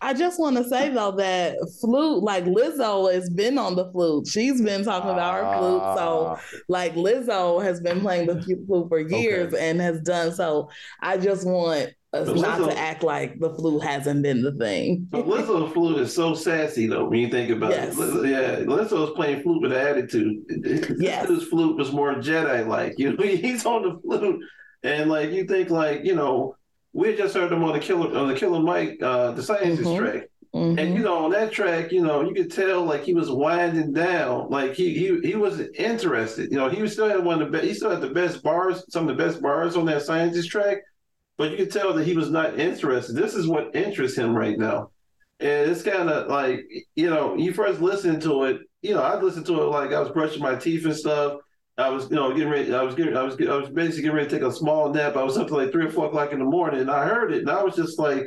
[0.00, 4.28] I just want to say though that flute, like Lizzo, has been on the flute.
[4.28, 5.82] She's been talking about her flute.
[5.98, 10.70] So, Ah, like Lizzo has been playing the flute for years and has done so.
[11.02, 15.06] I just want us not to act like the flute hasn't been the thing.
[15.10, 17.04] But Lizzo's flute is so sassy though.
[17.08, 17.94] When you think about Yes.
[17.94, 20.38] it, Lizzo, yeah, Lizzo's playing flute with attitude.
[20.98, 21.28] Yes.
[21.28, 22.98] His flute was more Jedi like.
[22.98, 24.40] You know, he's on the flute,
[24.82, 26.56] and like you think like you know,
[26.94, 29.98] we just heard him on the Killer on the Killer Mike, uh, the Scientist Mhm.
[29.98, 30.22] track.
[30.54, 30.80] Mhm.
[30.80, 33.92] And you know, on that track, you know, you could tell like he was winding
[33.92, 36.50] down, like he he he wasn't interested.
[36.50, 37.68] You know, he was still had one of the best.
[37.68, 40.78] He still had the best bars, some of the best bars on that scientist track,
[41.38, 43.14] but you could tell that he was not interested.
[43.14, 44.90] This is what interests him right now,
[45.40, 46.60] and it's kind of like
[46.96, 48.60] you know, you first listen to it.
[48.82, 51.38] You know, I listened to it like I was brushing my teeth and stuff.
[51.78, 52.74] I was, you know, getting ready.
[52.74, 55.16] I was getting, I was, I was basically getting ready to take a small nap.
[55.16, 57.32] I was up to like three or four o'clock in the morning, and I heard
[57.32, 58.24] it, and I was just like.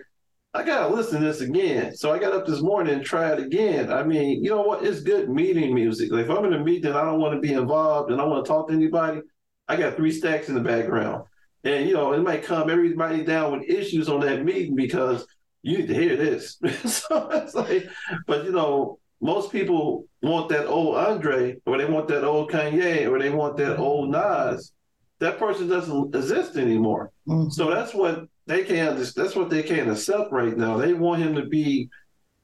[0.53, 1.95] I gotta listen to this again.
[1.95, 3.89] So I got up this morning and try it again.
[3.89, 4.83] I mean, you know what?
[4.83, 6.11] It's good meeting music.
[6.11, 8.43] Like if I'm in a meeting I don't want to be involved and I want
[8.43, 9.21] to talk to anybody,
[9.69, 11.23] I got three stacks in the background.
[11.63, 15.25] And you know, it might calm everybody down with issues on that meeting because
[15.61, 16.57] you need to hear this.
[16.85, 17.87] so it's like,
[18.27, 23.09] but you know, most people want that old Andre or they want that old Kanye
[23.09, 24.73] or they want that old Nas.
[25.19, 27.11] That person doesn't exist anymore.
[27.27, 27.51] Mhm.
[27.51, 28.97] So that's what they can't.
[28.97, 30.77] That's what they can't accept right now.
[30.77, 31.89] They want him to be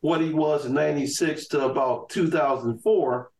[0.01, 3.31] what he was in '96 to about 2004.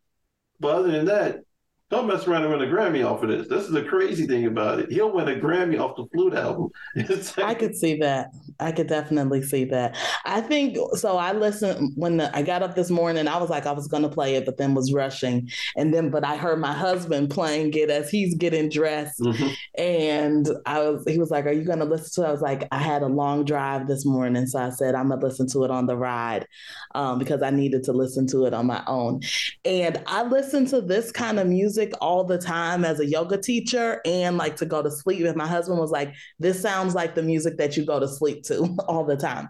[0.60, 1.42] But other than that,
[1.90, 3.48] don't mess around and win a Grammy off of this.
[3.48, 4.92] This is the crazy thing about it.
[4.92, 6.70] He'll win a Grammy off the flute album.
[6.96, 8.32] It's I could see that.
[8.60, 9.96] I could definitely see that.
[10.26, 11.18] I think so.
[11.18, 13.28] I listened when the, I got up this morning.
[13.28, 16.10] I was like, I was going to play it, but then was rushing, and then
[16.10, 19.54] but I heard my husband playing it as he's getting dressed, Mhm.
[19.78, 21.04] and I was.
[21.08, 22.30] He was like, "Are you going to listen to?" it?
[22.30, 25.22] I was like, "I had a long drive this morning, so I said I'm gonna
[25.26, 26.48] listen to it on the ride,
[26.96, 29.22] um, because I needed to listen to it on my own."
[29.66, 34.02] And I listen to this kind of music all the time as a yoga teacher,
[34.06, 35.26] and like to go to sleep.
[35.26, 38.44] And my husband was like, "This sounds like the music that you go to sleep
[38.48, 39.50] to all the time."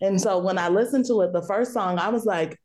[0.00, 2.58] And so when I listened to it, the first song, I was like.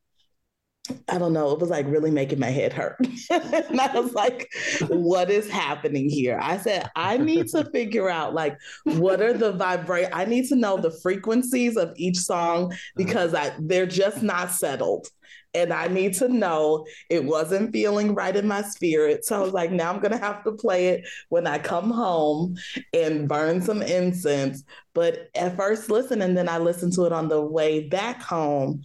[1.07, 1.51] I don't know.
[1.51, 2.97] It was like really making my head hurt.
[3.29, 4.49] and I was like,
[4.89, 6.37] what is happening here?
[6.41, 10.55] I said, I need to figure out like what are the vibrate I need to
[10.55, 12.77] know the frequencies of each song uh-huh.
[12.97, 15.07] because I they're just not settled.
[15.55, 19.23] And I need to know it wasn't feeling right in my spirit.
[19.23, 22.57] So I was like, now I'm gonna have to play it when I come home
[22.91, 24.63] and burn some incense.
[24.95, 28.81] But at first listen, and then I listened to it on the way back home.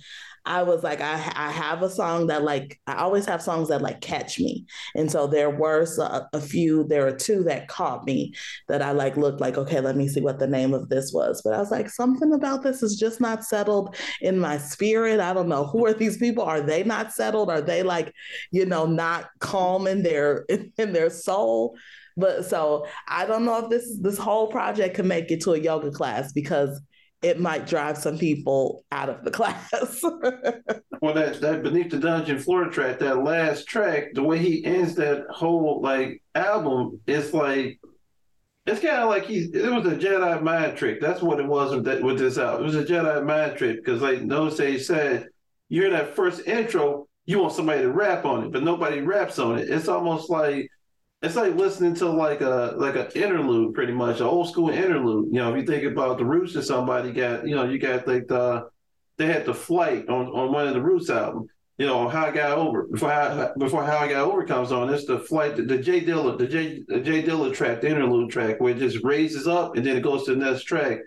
[0.48, 3.82] I was like, I, I have a song that like, I always have songs that
[3.82, 4.64] like catch me.
[4.94, 8.32] And so there were a, a few, there are two that caught me
[8.66, 11.42] that I like looked like, okay, let me see what the name of this was.
[11.44, 15.20] But I was like, something about this is just not settled in my spirit.
[15.20, 15.66] I don't know.
[15.66, 16.44] Who are these people?
[16.44, 17.50] Are they not settled?
[17.50, 18.14] Are they like,
[18.50, 20.46] you know, not calm in their
[20.78, 21.76] in their soul?
[22.16, 25.58] But so I don't know if this this whole project can make it to a
[25.58, 26.80] yoga class because
[27.22, 30.02] it might drive some people out of the class.
[30.02, 34.94] well, that that beneath the dungeon floor track, that last track, the way he ends
[34.96, 37.80] that whole like album, it's like
[38.66, 41.00] it's kind of like he's it was a Jedi mind trick.
[41.00, 42.62] That's what it was with, that, with this album.
[42.62, 45.26] It was a Jedi mind trick because like Know Sage said,
[45.68, 49.38] you hear that first intro, you want somebody to rap on it, but nobody raps
[49.38, 49.68] on it.
[49.68, 50.70] It's almost like
[51.20, 55.28] it's like listening to like a like an interlude, pretty much, an old school interlude.
[55.32, 58.06] You know, if you think about the Roots or somebody got, you know, you got
[58.06, 58.68] like the
[59.16, 61.48] they had the flight on, on one of the Roots album.
[61.76, 64.92] You know, how I got over before how before how I got over comes on.
[64.92, 68.30] It's the flight, the, the J Dilla, the J the J Dilla track, the interlude
[68.30, 70.98] track, where it just raises up and then it goes to the next track.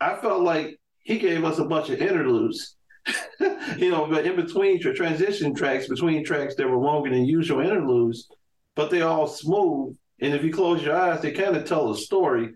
[0.00, 2.76] I felt like he gave us a bunch of interludes.
[3.76, 8.28] you know, but in between transition tracks, between tracks that were longer than usual interludes,
[8.76, 9.96] but they're all smooth.
[10.20, 12.54] And if you close your eyes, they kind of tell a story.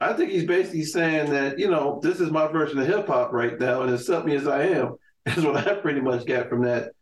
[0.00, 3.32] I think he's basically saying that, you know, this is my version of hip hop
[3.32, 4.96] right now, and accept me as I am.
[5.26, 6.92] Is what I pretty much got from that.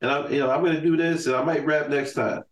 [0.00, 2.44] And I'm, you know, I'm going to do this, and I might rap next time.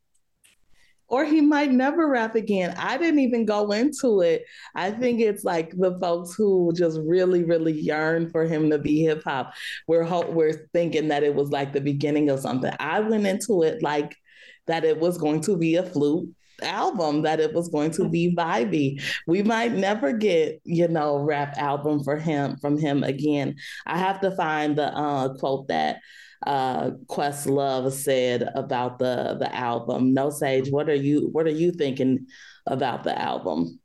[1.06, 2.74] Or he might never rap again.
[2.76, 4.44] I didn't even go into it.
[4.74, 9.02] I think it's like the folks who just really, really yearn for him to be
[9.02, 9.52] hip hop.
[9.86, 12.72] We're ho- we're thinking that it was like the beginning of something.
[12.80, 14.16] I went into it like
[14.66, 16.28] that it was going to be a flute
[16.62, 19.02] album that it was going to be vibey.
[19.26, 23.56] We might never get, you know, rap album for him from him again.
[23.86, 25.98] I have to find the uh, quote that
[26.46, 30.12] uh Questlove said about the the album.
[30.12, 32.26] Know Sage, what are you what are you thinking
[32.66, 33.78] about the album?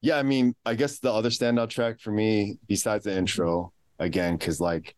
[0.00, 4.36] Yeah, I mean, I guess the other standout track for me, besides the intro, again,
[4.36, 4.96] because like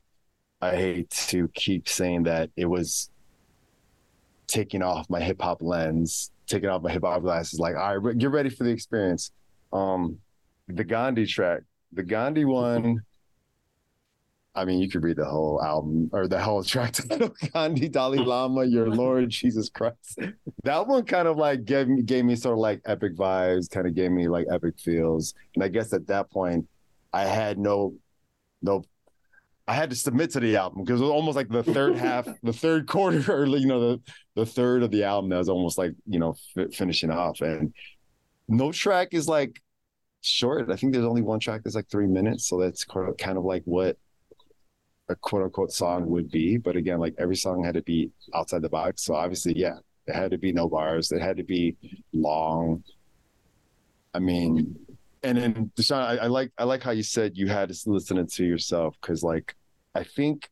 [0.61, 3.11] I hate to keep saying that it was
[4.47, 7.59] taking off my hip hop lens, taking off my hip hop glasses.
[7.59, 9.31] Like, all right, get ready for the experience.
[9.73, 10.19] Um,
[10.69, 13.01] the Gandhi track, the Gandhi one.
[14.57, 16.95] I mean, you could read the whole album or the whole track
[17.53, 20.21] Gandhi Dalai Lama, Your Lord Jesus Christ.
[20.63, 23.87] That one kind of like gave me gave me sort of like epic vibes, kind
[23.87, 25.35] of gave me like epic feels.
[25.55, 26.69] And I guess at that point,
[27.13, 27.95] I had no
[28.63, 28.85] no
[29.67, 32.29] I had to submit to the album because it was almost like the third half,
[32.43, 34.01] the third quarter, or you know, the
[34.35, 37.41] the third of the album that was almost like you know f- finishing off.
[37.41, 37.73] And
[38.49, 39.61] no track is like
[40.21, 40.71] short.
[40.71, 43.63] I think there's only one track that's like three minutes, so that's kind of like
[43.65, 43.97] what
[45.09, 46.57] a quote unquote song would be.
[46.57, 49.03] But again, like every song had to be outside the box.
[49.05, 51.13] So obviously, yeah, it had to be no bars.
[51.13, 51.77] It had to be
[52.13, 52.83] long.
[54.13, 54.77] I mean,
[55.25, 58.25] and then Dushaun, I, I, like I like how you said you had to listen
[58.25, 59.57] to yourself because like
[59.95, 60.51] I think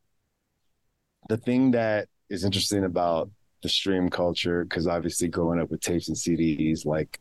[1.29, 3.31] the thing that is interesting about
[3.63, 7.21] the stream culture because obviously growing up with tapes and CDs, like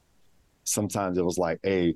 [0.63, 1.95] sometimes it was like, hey,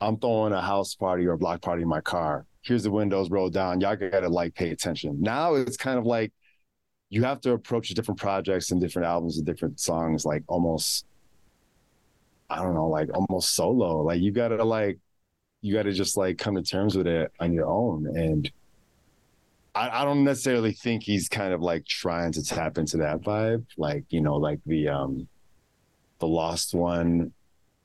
[0.00, 2.46] I'm throwing a house party or a block party in my car.
[2.62, 3.80] Here's the windows rolled down.
[3.80, 5.20] Y'all gotta like pay attention.
[5.20, 6.32] Now it's kind of like
[7.08, 11.06] you have to approach different projects and different albums and different songs like almost
[12.50, 14.02] I don't know, like almost solo.
[14.02, 14.98] Like you gotta like
[15.62, 18.06] you gotta just like come to terms with it on your own.
[18.16, 18.50] And
[19.74, 23.66] I, I don't necessarily think he's kind of like trying to tap into that vibe.
[23.78, 25.28] Like, you know, like the um
[26.18, 27.32] the lost one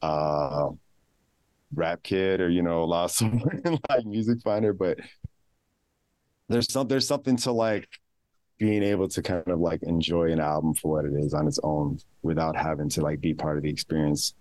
[0.01, 0.69] uh
[1.73, 3.21] rap kid or you know lost
[3.89, 4.99] like music finder but
[6.47, 7.88] there's some there's something to like
[8.58, 11.60] being able to kind of like enjoy an album for what it is on its
[11.63, 14.34] own without having to like be part of the experience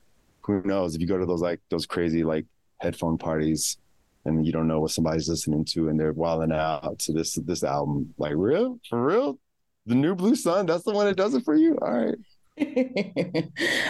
[0.47, 0.95] who knows?
[0.95, 2.47] If you go to those like those crazy like
[2.81, 3.79] headphone parties
[4.25, 7.65] and you don't know what somebody's listening to and they're wilding out to this this
[7.65, 8.79] album like real?
[8.89, 9.39] For real?
[9.87, 10.67] The new blue sun?
[10.67, 11.77] That's the one that does it for you?
[11.81, 12.15] All right.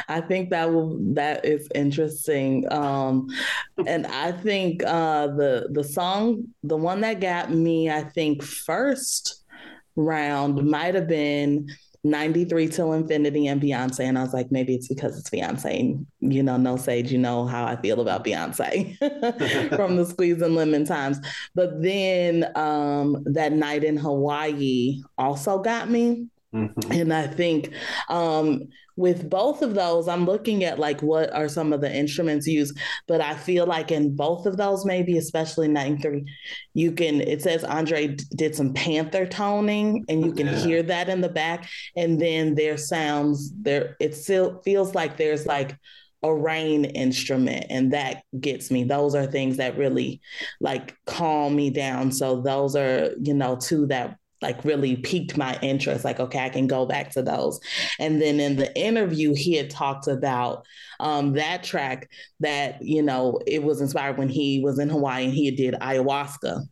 [0.09, 2.71] I think that will that is interesting.
[2.73, 3.29] Um,
[3.87, 9.45] and I think uh, the the song, the one that got me, I think first
[9.97, 11.69] round might have been
[12.05, 14.01] 93 till infinity and Beyonce.
[14.01, 16.05] And I was like, maybe it's because it's Beyonce.
[16.21, 18.97] You know, no sage, you know how I feel about Beyonce
[19.77, 21.19] from the squeeze and lemon times.
[21.55, 26.29] But then um, that night in Hawaii also got me.
[26.55, 26.93] Mm-hmm.
[26.93, 27.73] And I think
[28.09, 32.47] um, with both of those, I'm looking at like what are some of the instruments
[32.47, 32.79] used,
[33.09, 36.25] but I feel like in both of those, maybe especially 93,
[36.75, 40.57] you can, it says Andre did some panther toning and you can yeah.
[40.57, 41.69] hear that in the back.
[41.97, 45.77] And then there sounds there, it still feels like there's like
[46.23, 50.23] a rain instrument and that gets me those are things that really
[50.59, 55.59] like calm me down so those are you know two that like really piqued my
[55.63, 57.59] interest like okay i can go back to those
[57.99, 60.65] and then in the interview he had talked about
[61.01, 62.09] um, that track
[62.41, 66.63] that you know it was inspired when he was in hawaii and he did ayahuasca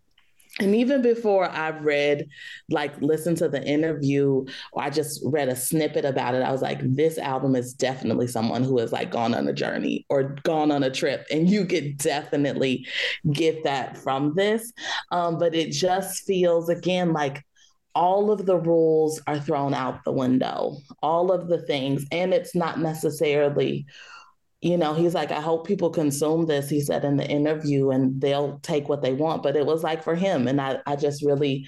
[0.60, 2.28] and even before I've read,
[2.68, 6.60] like, listened to the interview, or I just read a snippet about it, I was
[6.60, 10.70] like, this album is definitely someone who has like gone on a journey or gone
[10.70, 11.26] on a trip.
[11.30, 12.86] And you could definitely
[13.32, 14.72] get that from this.
[15.10, 17.42] Um, but it just feels, again, like
[17.94, 22.06] all of the rules are thrown out the window, all of the things.
[22.10, 23.86] And it's not necessarily,
[24.60, 28.20] you know, he's like, I hope people consume this, he said in the interview, and
[28.20, 29.42] they'll take what they want.
[29.42, 30.48] But it was like for him.
[30.48, 31.66] And I, I just really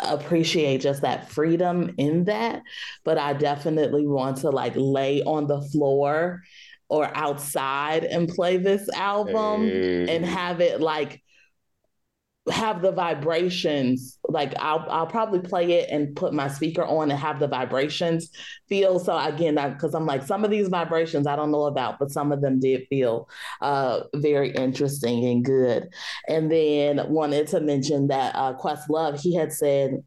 [0.00, 2.62] appreciate just that freedom in that.
[3.04, 6.42] But I definitely want to like lay on the floor
[6.88, 10.14] or outside and play this album hey.
[10.14, 10.28] and mm.
[10.28, 11.23] have it like
[12.50, 17.18] have the vibrations like I'll I'll probably play it and put my speaker on and
[17.18, 18.30] have the vibrations
[18.68, 18.98] feel.
[18.98, 22.32] So again because I'm like some of these vibrations I don't know about but some
[22.32, 23.28] of them did feel
[23.62, 25.88] uh, very interesting and good.
[26.28, 30.02] And then wanted to mention that uh, Questlove he had said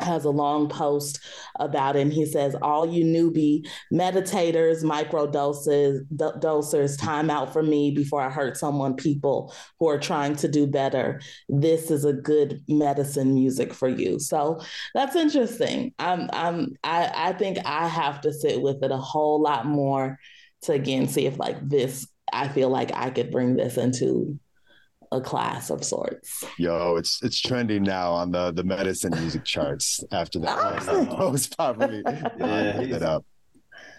[0.00, 1.20] has a long post
[1.58, 7.62] about it and he says all you newbie meditators micro doses dosers time out for
[7.62, 11.20] me before i hurt someone people who are trying to do better.
[11.48, 14.18] This is a good medicine music for you.
[14.18, 14.60] So
[14.94, 15.92] that's interesting.
[15.98, 20.18] I'm i'm i, I think i have to sit with it a whole lot more
[20.62, 24.38] to again see if like this i feel like i could bring this into
[25.12, 26.44] a class of sorts.
[26.58, 31.04] Yo, it's it's trending now on the the medicine music charts after that ah.
[31.16, 33.24] post probably yeah, it up.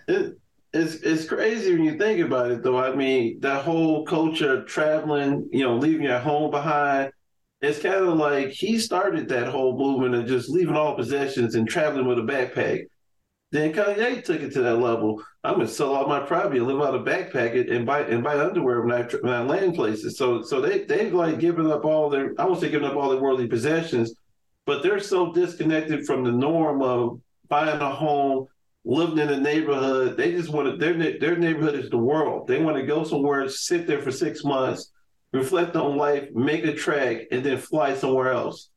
[0.07, 0.37] It,
[0.73, 2.77] it's it's crazy when you think about it though.
[2.77, 7.11] I mean, that whole culture of traveling, you know, leaving your home behind.
[7.61, 11.67] It's kind of like he started that whole movement of just leaving all possessions and
[11.67, 12.85] traveling with a backpack.
[13.51, 15.23] Then Kanye took it to that level.
[15.43, 18.81] I'm gonna sell all my property, live out of backpack and buy and buy underwear
[18.81, 20.17] when I when I land places.
[20.17, 23.09] So so they they've like given up all their I won't say giving up all
[23.09, 24.13] their worldly possessions,
[24.65, 28.45] but they're so disconnected from the norm of buying a home,
[28.85, 30.15] living in a neighborhood.
[30.15, 32.47] They just want to their their neighborhood is the world.
[32.47, 34.91] They want to go somewhere, sit there for six months,
[35.33, 38.69] reflect on life, make a track, and then fly somewhere else.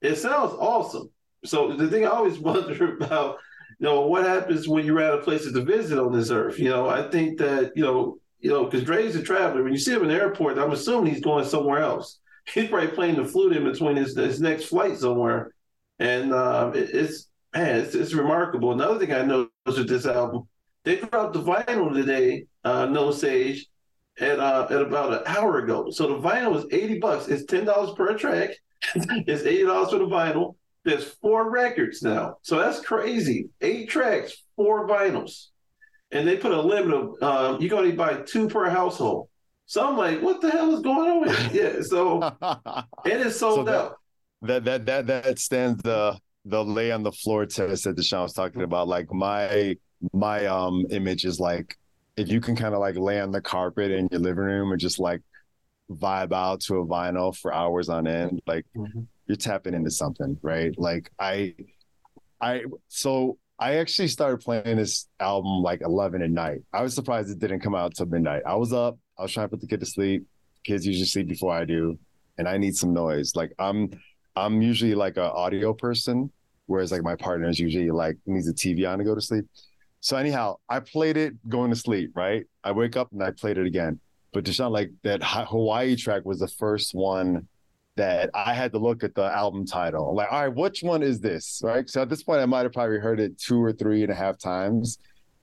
[0.00, 1.10] It sounds awesome.
[1.44, 3.38] So the thing I always wonder about
[3.78, 6.58] you know, what happens when you're out of places to visit on this earth?
[6.58, 9.62] You know, I think that, you know, you know, because Dre's a traveler.
[9.62, 12.18] When you see him in the airport, I'm assuming he's going somewhere else.
[12.52, 15.52] He's probably playing the flute in between his, his next flight somewhere.
[15.98, 18.72] And uh, it, it's, man, it's, it's remarkable.
[18.72, 20.48] Another thing I noticed with this album,
[20.84, 23.66] they dropped the vinyl today, uh, Know Sage,
[24.18, 25.90] at uh, at about an hour ago.
[25.90, 27.28] So the vinyl was 80 bucks.
[27.28, 28.50] It's $10 per track.
[28.94, 30.54] it's $80 for the vinyl.
[30.86, 32.36] There's four records now.
[32.42, 33.48] So that's crazy.
[33.60, 35.48] Eight tracks, four vinyls.
[36.12, 39.28] And they put a limit of um, you can only buy two per household.
[39.66, 41.80] So I'm like, what the hell is going on with Yeah.
[41.80, 42.22] So
[43.04, 43.96] it is sold so that, out.
[44.42, 48.32] That that that that stands the the lay on the floor test that Dushaun was
[48.32, 48.86] talking about.
[48.86, 49.76] Like my
[50.12, 51.76] my um image is like
[52.16, 54.80] if you can kind of like lay on the carpet in your living room and
[54.80, 55.20] just like
[55.90, 60.38] vibe out to a vinyl for hours on end, like mm-hmm you're tapping into something,
[60.42, 60.76] right?
[60.78, 61.54] Like I,
[62.40, 66.60] I, so I actually started playing this album like 11 at night.
[66.72, 68.42] I was surprised it didn't come out till midnight.
[68.46, 70.26] I was up, I was trying to put the kid to sleep.
[70.64, 71.98] Kids usually sleep before I do,
[72.38, 73.34] and I need some noise.
[73.34, 73.90] Like I'm,
[74.34, 76.30] I'm usually like an audio person,
[76.66, 79.46] whereas like my partner is usually like needs a TV on to go to sleep.
[80.00, 82.10] So anyhow, I played it going to sleep.
[82.14, 84.00] Right, I wake up and I played it again.
[84.32, 87.48] But Dushaun, like that Hawaii track was the first one
[87.96, 90.14] that I had to look at the album title.
[90.14, 91.60] Like, all right, which one is this?
[91.64, 91.88] Right.
[91.88, 94.14] So at this point, I might have probably heard it two or three and a
[94.14, 94.98] half times.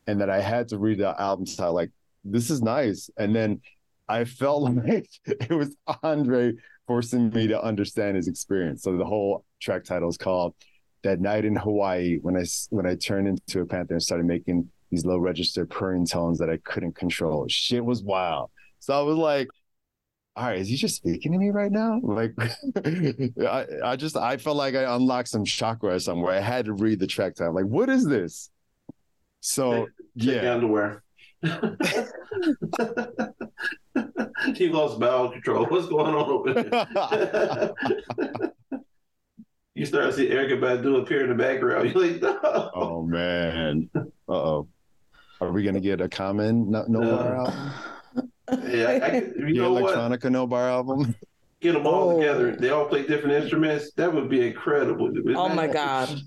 [0.07, 1.91] And then I had to read the album title, like,
[2.23, 3.09] this is nice.
[3.17, 3.61] And then
[4.07, 6.53] I felt like it was Andre
[6.87, 8.83] forcing me to understand his experience.
[8.83, 10.53] So the whole track title is called
[11.03, 14.69] That Night in Hawaii when I when I turned into a panther and started making
[14.91, 17.47] these low register purring tones that I couldn't control.
[17.47, 18.51] Shit was wild.
[18.79, 19.47] So I was like,
[20.35, 21.99] all right, is he just speaking to me right now?
[22.01, 22.33] Like,
[23.45, 26.33] I, I just, I felt like I unlocked some chakra somewhere.
[26.33, 27.53] I had to read the track time.
[27.53, 28.49] Like, what is this?
[29.41, 29.87] So,
[30.19, 30.53] Check yeah.
[30.53, 31.03] underwear.
[34.55, 35.65] he lost bowel control.
[35.65, 37.73] What's going on over there?
[39.75, 41.91] you start to see Erykah Badu appear in the background.
[41.93, 42.71] You're like, no.
[42.73, 43.89] oh, man.
[43.95, 44.67] Uh oh.
[45.41, 47.17] Are we going to get a common no, no No.
[47.17, 47.73] bar album?
[48.51, 49.95] Yeah, I, I, could- you The know what?
[49.95, 51.15] electronica no bar album?
[51.61, 52.19] Get them all Oh.
[52.19, 52.55] together.
[52.57, 53.91] They all play different instruments.
[53.93, 55.11] That would be incredible.
[55.35, 56.09] Oh my God.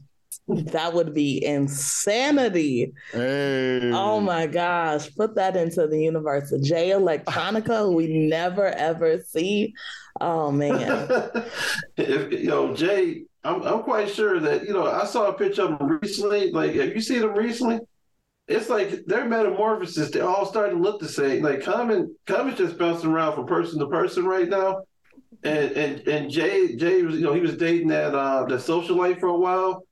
[0.49, 2.93] That would be insanity.
[3.11, 3.91] Hey.
[3.93, 5.13] Oh my gosh.
[5.17, 6.53] Put that into the universe.
[6.53, 9.75] A J Electronica who we never ever see.
[10.21, 10.79] Oh man.
[11.97, 15.63] if, you know, Jay, I'm I'm quite sure that you know I saw a picture
[15.63, 16.53] of him recently.
[16.53, 17.81] Like, have you seen them recently?
[18.49, 20.11] It's like their metamorphosis.
[20.11, 21.43] They all starting to look the same.
[21.43, 24.83] Like Common, Common's just bouncing around from person to person right now.
[25.43, 29.19] And and and Jay Jay was you know he was dating that uh that socialite
[29.21, 29.83] for a while.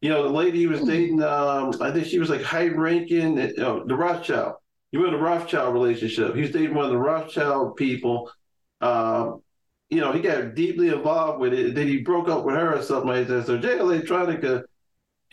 [0.00, 1.22] You know the lady he was dating.
[1.22, 3.36] Um, I think she was like high ranking.
[3.36, 4.54] You know, the Rothschild.
[4.92, 6.36] He was in a Rothschild relationship.
[6.36, 8.30] He was dating one of the Rothschild people.
[8.80, 9.42] Um,
[9.90, 11.74] you know, he got deeply involved with it.
[11.74, 13.46] Then he broke up with her or something like that.
[13.46, 14.62] So Jay Electronica,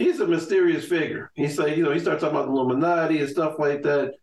[0.02, 1.32] he's a mysterious figure.
[1.36, 4.14] He's like, you know, he starts talking about the Illuminati and stuff like that.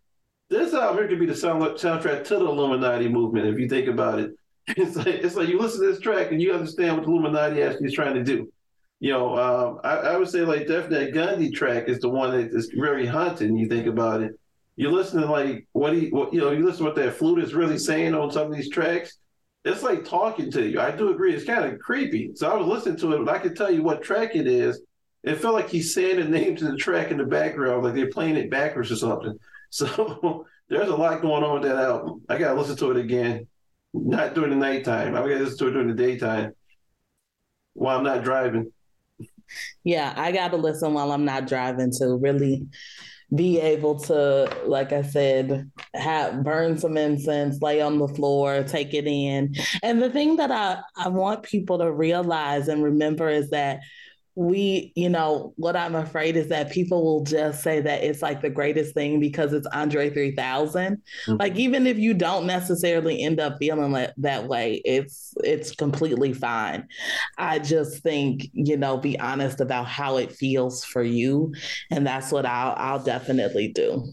[0.51, 4.19] This album could be the sound, soundtrack to the Illuminati movement, if you think about
[4.19, 4.33] it.
[4.77, 7.63] It's like it's like you listen to this track and you understand what the Illuminati
[7.63, 8.53] actually is trying to do.
[9.01, 12.33] You know, um, I, I would say like definitely that Gandhi track is the one
[12.33, 13.57] that is very haunting.
[13.57, 14.39] You think about it.
[14.77, 17.43] You listen to like what he, what, you know, you listen to what that flute
[17.43, 19.19] is really saying on some of these tracks
[19.65, 20.81] it's like talking to you.
[20.81, 21.35] I do agree.
[21.35, 22.31] It's kind of creepy.
[22.35, 24.81] So I was listening to it, but I can tell you what track it is.
[25.25, 28.11] It felt like he's saying the names of the track in the background, like they're
[28.11, 29.39] playing it backwards or something.
[29.71, 32.23] So there's a lot going on with that album.
[32.27, 33.47] I gotta listen to it again.
[33.93, 35.15] Not during the nighttime.
[35.15, 36.55] I gotta listen to it during the daytime
[37.75, 38.73] while I'm not driving.
[39.85, 42.67] Yeah, I got to listen while I'm not driving to really
[43.35, 48.95] be able to, like I said, have burn some incense, lay on the floor, take
[48.95, 49.55] it in.
[49.83, 53.81] And the thing that I, I want people to realize and remember is that
[54.39, 58.41] we, you know, what I'm afraid is that people will just say that it's like
[58.41, 61.03] the greatest thing because it's Andre 3000.
[61.27, 61.61] Like mm-hmm.
[61.61, 66.87] even if you don't necessarily end up feeling that, that way, it's it's completely fine.
[67.37, 71.53] I just think, you know, be honest about how it feels for you.
[71.91, 74.07] And that's what I'll I'll definitely do.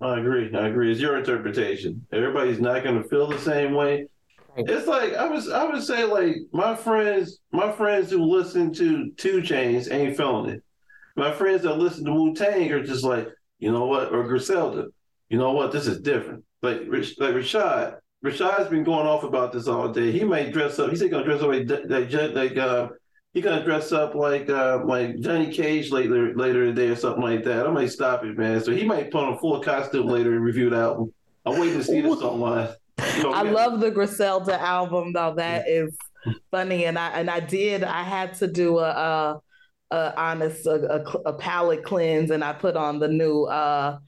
[0.00, 0.52] I agree.
[0.52, 0.90] I agree.
[0.90, 2.04] It's your interpretation.
[2.12, 4.08] Everybody's not going to feel the same way.
[4.56, 5.48] It's like I was.
[5.48, 10.50] I would say like my friends, my friends who listen to 2 Chainz ain't feeling
[10.50, 10.62] it.
[11.16, 13.28] My friends that listen to Wu Tang are just like,
[13.58, 14.86] you know what, or Griselda,
[15.28, 16.44] you know what, this is different.
[16.62, 17.98] Like Rich, like Rashad.
[18.24, 20.12] Rashad's been going off about this all day.
[20.12, 20.90] He might dress up.
[20.90, 22.88] He's gonna dress up like like like uh,
[23.32, 27.44] he gonna dress up like uh like Johnny Cage later later today or something like
[27.44, 27.66] that.
[27.66, 28.62] I might stop it, man.
[28.62, 31.14] So he might put on a full costume later and review the album.
[31.46, 32.68] I'm waiting to see this online.
[33.00, 33.50] I yeah.
[33.50, 35.34] love the Griselda album though.
[35.36, 35.96] That is
[36.50, 37.84] funny, and I and I did.
[37.84, 39.40] I had to do a, a,
[39.96, 43.98] a honest a, a, a palate cleanse, and I put on the new uh,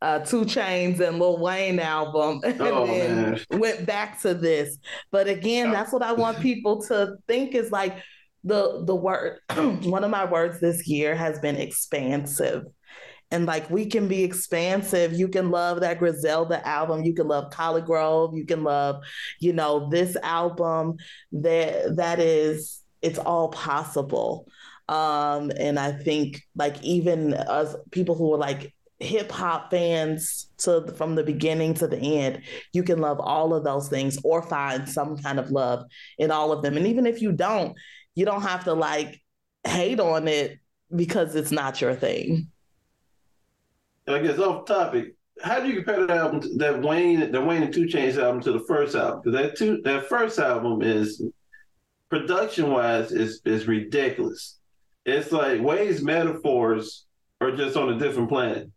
[0.00, 3.60] uh, 2 Chainz and Lil Wayne album, and Oh, then man.
[3.60, 4.78] went back to this.
[5.10, 7.96] But again, that's what I want people to think is like
[8.44, 9.38] the the word.
[9.84, 12.64] one of my words this year has been expansive.
[13.32, 15.14] And like we can be expansive.
[15.14, 17.02] You can love that Griselda album.
[17.02, 18.36] You can love Collegrove.
[18.36, 19.02] You can love,
[19.40, 20.98] you know, this album.
[21.32, 24.46] That that is, it's all possible.
[24.88, 30.92] Um, and I think like even us people who are like hip hop fans to
[30.94, 34.88] from the beginning to the end, you can love all of those things or find
[34.88, 35.84] some kind of love
[36.18, 36.76] in all of them.
[36.76, 37.76] And even if you don't,
[38.14, 39.20] you don't have to like
[39.64, 40.58] hate on it
[40.94, 42.51] because it's not your thing.
[44.08, 45.14] I guess off topic.
[45.42, 48.42] How do you compare that album, to, that Wayne, the Wayne and 2 Chainz album,
[48.42, 49.22] to the first album?
[49.24, 51.22] Because that two, that first album is
[52.08, 54.58] production wise is is ridiculous.
[55.04, 57.06] It's like Wayne's metaphors
[57.40, 58.70] are just on a different planet.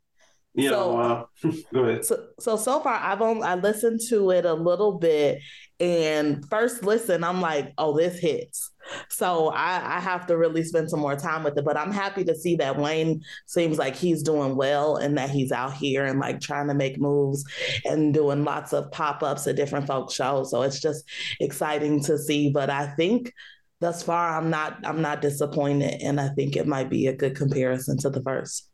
[0.54, 2.06] You So- know, uh, go ahead.
[2.06, 5.40] So so so far I've only I listened to it a little bit
[5.80, 8.72] and first listen I'm like oh this hits
[9.10, 12.24] so I I have to really spend some more time with it but I'm happy
[12.26, 16.20] to see that Wayne seems like he's doing well and that he's out here and
[16.20, 17.44] like trying to make moves
[17.86, 21.06] and doing lots of pop-ups at different folk shows so it's just
[21.40, 23.34] exciting to see but I think
[23.80, 27.36] thus far I'm not I'm not disappointed and I think it might be a good
[27.36, 28.70] comparison to the first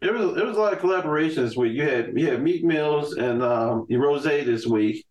[0.00, 1.74] It was it was a lot of collaborations this week.
[1.74, 5.06] You had you had Meek Mills and um, Rose this week.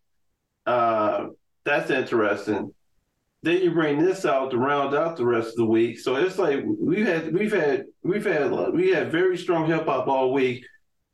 [0.66, 1.28] Uh,
[1.64, 2.74] that's interesting.
[3.44, 6.00] Then you bring this out to round out the rest of the week.
[6.00, 10.08] So it's like we've had we've had we've had we had very strong hip hop
[10.08, 10.64] all week,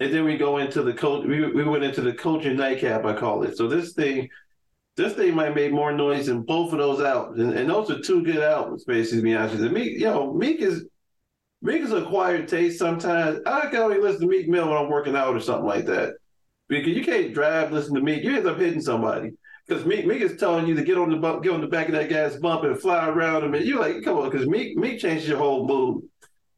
[0.01, 1.25] and then we go into the coach.
[1.25, 3.05] We, we went into the culture nightcap.
[3.05, 3.55] I call it.
[3.55, 4.27] So this thing,
[4.97, 8.01] this thing might make more noise than both of those albums, and, and those are
[8.01, 9.19] two good albums, basically.
[9.19, 9.69] To be honest, with you.
[9.69, 10.85] Meek, you know, Meek is
[11.61, 12.77] Meek is acquired taste.
[12.77, 15.85] Sometimes I can only listen to Meek Mill when I'm working out or something like
[15.85, 16.15] that,
[16.67, 18.21] because you can't drive listen to Meek.
[18.21, 19.31] You end up hitting somebody.
[19.67, 21.87] Because Meek, Meek is telling you to get on the bump, get on the back
[21.87, 24.77] of that guy's bump and fly around him, and you're like, come on, because Meek
[24.77, 26.03] Meek changes your whole mood.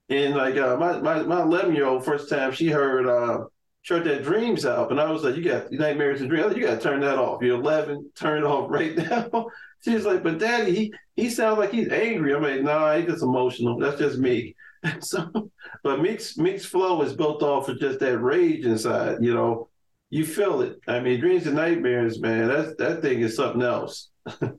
[0.09, 3.45] And like uh, my my my 11 year old first time she heard uh
[3.89, 6.79] That Dreams out, and I was like, you got Nightmares and Dreams, you got to
[6.81, 7.41] turn that off.
[7.41, 9.47] You're 11, turn it off right now.
[9.83, 12.35] She's like, but Daddy, he he sounds like he's angry.
[12.35, 13.79] I'm like, nah, he's just emotional.
[13.79, 14.55] That's just Meek.
[14.99, 15.51] so,
[15.83, 19.68] but Meek's Meek's flow is built off of just that rage inside, you know
[20.09, 20.79] you feel it.
[20.87, 22.47] I mean, dreams and nightmares, man.
[22.47, 24.09] That that thing is something else.
[24.25, 24.57] but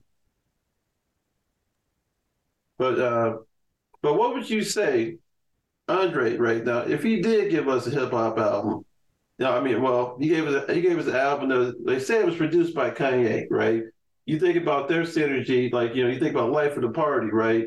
[2.78, 3.38] uh,
[4.02, 5.18] but what would you say,
[5.88, 8.84] Andre, right now, if he did give us a hip hop album?
[9.38, 11.84] You No, I mean, well, he gave us a, he gave us an album that
[11.84, 13.82] they say it was produced by Kanye, right?
[14.26, 17.28] You think about their synergy, like you know, you think about Life of the Party,
[17.32, 17.66] right?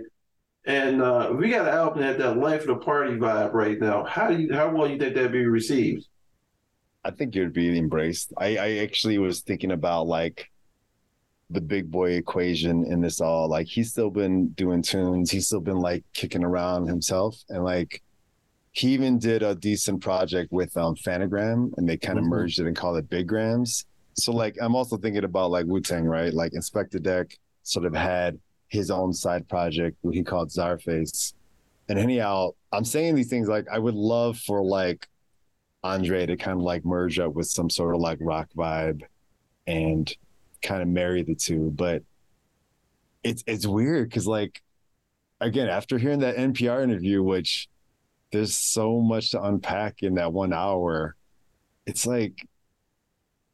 [0.65, 3.79] And uh, we got an album that had that Life of the Party vibe right
[3.79, 4.05] now.
[4.05, 6.07] How do you how well you think that'd be received?
[7.05, 8.33] I think you'd be embraced.
[8.37, 10.49] I, I actually was thinking about like
[11.49, 13.47] the Big Boi equation in this all.
[13.47, 15.29] Like he's still been doing tunes.
[15.29, 17.37] He's still been like kicking around himself.
[17.49, 18.01] And like
[18.71, 22.31] he even did a decent project with um Phantogram and they kind of mm-hmm.
[22.31, 23.85] merged it and called it Big Grams.
[24.15, 26.33] So like I'm also thinking about like Wu Tang, right?
[26.33, 31.33] Like Inspectah Deck sort of had his own side project what he called Czarface.
[31.89, 35.07] And anyhow, I'm saying these things like I would love for like
[35.83, 39.01] Andre to kind of like merge up with some sort of like rock vibe
[39.67, 40.11] and
[40.61, 41.71] kind of marry the two.
[41.71, 42.03] But
[43.23, 44.61] it's it's weird because like
[45.41, 47.67] again, after hearing that NPR interview, which
[48.31, 51.15] there's so much to unpack in that one hour,
[51.85, 52.47] it's like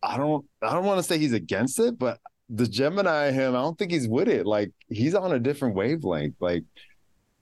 [0.02, 2.20] I don't I don't want to say he's against it, but
[2.50, 4.46] the Gemini him, I don't think he's with it.
[4.46, 6.36] Like he's on a different wavelength.
[6.40, 6.64] Like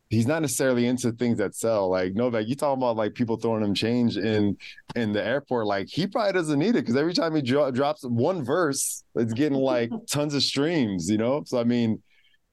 [0.10, 1.89] he's not necessarily into things that sell.
[1.89, 4.58] Like Novek, you talking about like people throwing him change in
[4.95, 5.66] in the airport.
[5.66, 9.34] Like he probably doesn't need it because every time he dro- drops one verse, it's
[9.34, 11.10] getting like tons of streams.
[11.10, 12.01] You know, so I mean,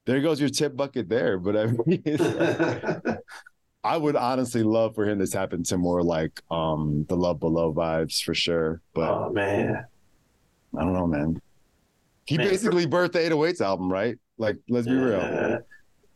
[0.05, 1.37] there goes your tip bucket there.
[1.37, 3.19] But I mean,
[3.83, 7.73] I would honestly love for him to tap into more like um the Love Below
[7.73, 8.81] vibes for sure.
[8.93, 9.85] But oh man,
[10.77, 11.41] I don't know, man.
[12.25, 14.17] He man, basically birthed the 808s album, right?
[14.39, 15.61] Like, let's be real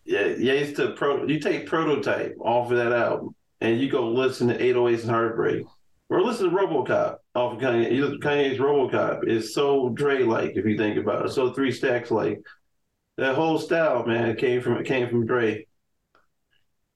[0.10, 1.26] yeah, pro.
[1.26, 5.66] You take prototype off of that album, and you go listen to 808s and Heartbreak,
[6.10, 8.20] or listen to RoboCop off of Kanye.
[8.20, 12.40] Kanye's RoboCop is so Dre like if you think about it, so Three Stacks like.
[13.18, 15.68] That whole style, man, came from it came from Dre.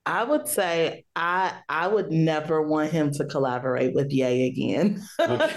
[0.06, 5.01] I would say I I would never want him to collaborate with Ye again.
[5.18, 5.45] Okay.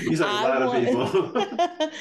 [0.00, 0.94] He's like a lot want, of
[1.32, 1.32] people.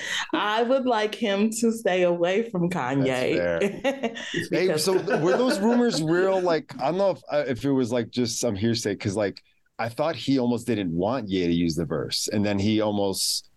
[0.34, 4.17] I would like him to stay away from Kanye.
[4.51, 6.41] hey, so were those rumors real?
[6.41, 9.41] Like I don't know if uh, if it was like just some hearsay because like
[9.77, 13.49] I thought he almost didn't want Ye to use the verse, and then he almost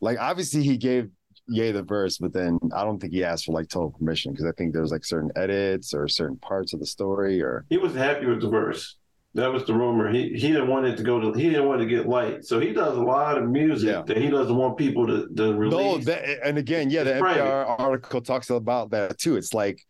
[0.00, 1.10] like obviously he gave
[1.48, 4.46] Ye the verse, but then I don't think he asked for like total permission because
[4.46, 7.94] I think there's like certain edits or certain parts of the story or he was
[7.94, 8.96] happy with the verse.
[9.34, 10.10] That was the rumor.
[10.12, 12.44] He he didn't want it to go to he didn't want to get light.
[12.44, 14.02] So he does a lot of music yeah.
[14.02, 16.06] that he doesn't want people to, to release.
[16.06, 19.36] No, that, and again, yeah, the NPR article talks about that too.
[19.36, 19.80] It's like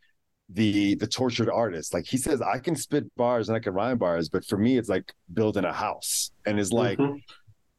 [0.48, 1.94] the the tortured artist.
[1.94, 4.76] Like he says, I can spit bars and I can rhyme bars, but for me,
[4.76, 6.30] it's like building a house.
[6.44, 7.16] And it's like mm-hmm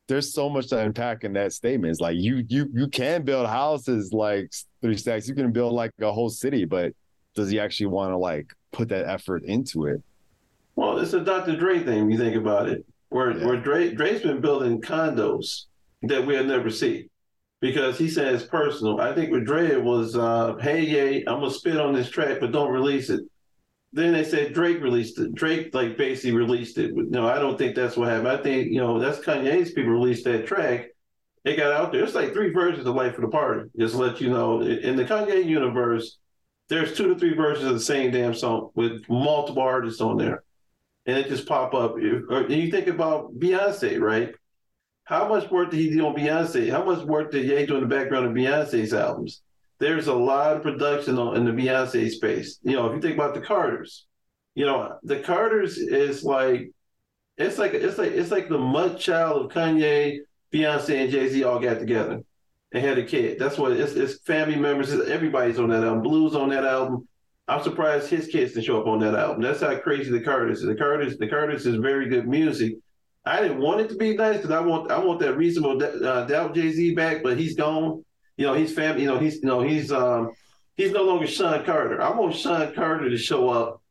[0.09, 1.91] there's so much to unpack in that statement.
[1.91, 4.51] It's like you you you can build houses like
[4.81, 5.29] three stacks.
[5.29, 6.93] You can build like a whole city, but
[7.35, 10.01] does he actually want to like put that effort into it?
[10.75, 11.55] Well, it's a Dr.
[11.55, 12.11] Dre thing.
[12.11, 13.45] You think about it, where yeah.
[13.45, 15.65] where Dre Dre's been building condos
[16.01, 17.09] that we'll never see
[17.61, 18.99] because he says personal.
[18.99, 22.39] I think with Dre it was, uh, hey, Ye, I'm gonna spit on this track,
[22.39, 23.21] but don't release it.
[23.91, 25.33] Then they said Drake released it.
[25.33, 26.91] Drake like basically released it.
[26.95, 28.27] No, I don't think that's what happened.
[28.27, 30.89] I think you know that's Kanye's people released that track.
[31.43, 32.03] It got out there.
[32.03, 33.69] It's like three versions of Life of the Party.
[33.79, 36.17] Just let you know, in the Kanye universe,
[36.67, 40.43] there's two to three versions of the same damn song with multiple artists on there,
[41.05, 41.95] and it just pop up.
[41.95, 44.35] Uh, and you think about Beyonce, right?
[45.05, 46.69] How much work did he do on Beyonce?
[46.69, 49.41] How much work did Ye do in the background of Beyonce's albums?
[49.79, 52.59] There's a lot of production on, in the Beyonce space.
[52.63, 54.05] You know, if you think about the Carters,
[54.55, 56.71] You know, the Carters is like
[57.37, 60.19] it's like it's like it's like the mud child of Kanye,
[60.53, 62.21] Beyonce, and Jay Z all got together
[62.73, 63.39] and had a kid.
[63.39, 64.91] That's what it's, it's family members.
[64.91, 66.03] Everybody's on that album.
[66.03, 67.07] Blues on that album.
[67.47, 69.41] I'm surprised his kids didn't show up on that album.
[69.41, 70.61] That's how crazy the Carters.
[70.61, 71.17] The Carters.
[71.17, 72.73] The Carters is very good music.
[73.25, 76.25] I didn't want it to be nice because I want I want that reasonable uh,
[76.25, 78.03] doubt Jay Z back, but he's gone.
[78.39, 79.01] You know, he's family.
[79.01, 80.31] You know, he's you know he's um
[80.77, 82.01] he's no longer Sean Carter.
[82.01, 83.81] I want Sean Carter to show up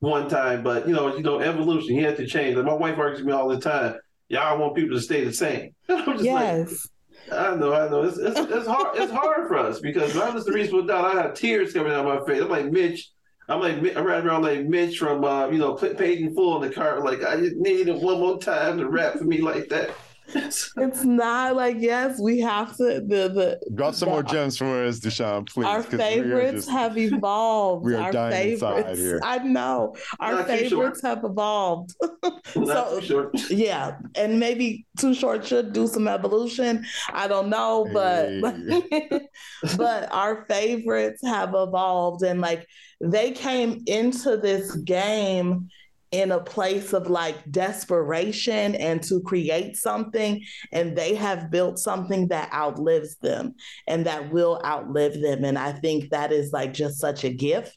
[0.00, 1.94] one time, but you know, you know, evolution.
[1.94, 2.56] He had to change.
[2.56, 3.94] Like my wife argues with me all the time.
[4.28, 5.74] Y'all want people to stay the same.
[5.88, 6.88] yes.
[7.30, 8.02] Like, I know, I know.
[8.02, 8.98] It's, it's, it's hard.
[9.00, 11.90] It's hard for us because when I listen to Reasonable Doubt, I have tears coming
[11.90, 12.42] out of my face.
[12.42, 13.10] I'm like Mitch.
[13.48, 16.74] I'm like I'm right around like Mitch from uh, you know in Full in the
[16.74, 17.02] car.
[17.02, 19.90] Like I just need it one more time to rap for me like that.
[20.34, 24.84] It's not like yes, we have to the the drop some the, more gems for
[24.84, 25.66] us, Dushaun, please.
[25.66, 27.84] Our favorites just, have evolved.
[27.84, 29.20] We are our dying favorites, here.
[29.22, 31.94] I know our Not favorites have evolved.
[32.52, 36.84] so yeah, and maybe Too Short should do some evolution.
[37.12, 39.28] I don't know, but hey.
[39.76, 42.66] but our favorites have evolved, and like
[43.00, 45.68] they came into this game
[46.12, 50.42] in a place of like desperation and to create something
[50.72, 53.54] and they have built something that outlives them
[53.86, 55.44] and that will outlive them.
[55.44, 57.76] And i think that is like just such a gift.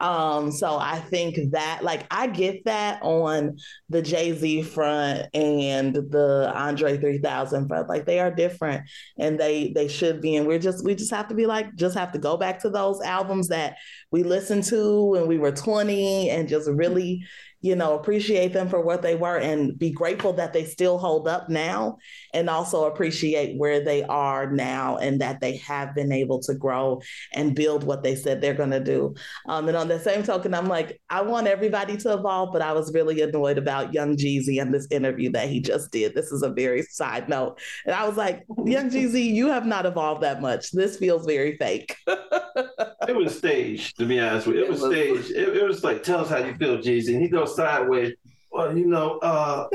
[0.00, 3.56] Um so i think that like i get that on
[3.88, 7.88] the jay-z front and the andre 3000 front.
[7.88, 10.36] Like they are different and they they should be.
[10.36, 12.70] And we're just we just have to be like just have to go back to
[12.70, 13.76] those albums that
[14.12, 17.24] we listened to when we were 20 and just really
[17.60, 21.28] you know, appreciate them for what they were and be grateful that they still hold
[21.28, 21.98] up now
[22.34, 27.00] and also appreciate where they are now and that they have been able to grow
[27.32, 29.14] and build what they said they're going to do.
[29.48, 32.72] Um, and on the same token, I'm like, I want everybody to evolve, but I
[32.72, 36.14] was really annoyed about Young Jeezy and this interview that he just did.
[36.14, 37.60] This is a very side note.
[37.86, 40.70] And I was like, Young Jeezy, you have not evolved that much.
[40.72, 41.96] This feels very fake.
[42.06, 44.64] it was staged, to be honest with you.
[44.64, 45.30] It was, staged.
[45.30, 47.14] It, it was like, tell us how you feel, Jeezy.
[47.14, 48.14] And he goes sideways.
[48.50, 49.68] Well, you know, uh,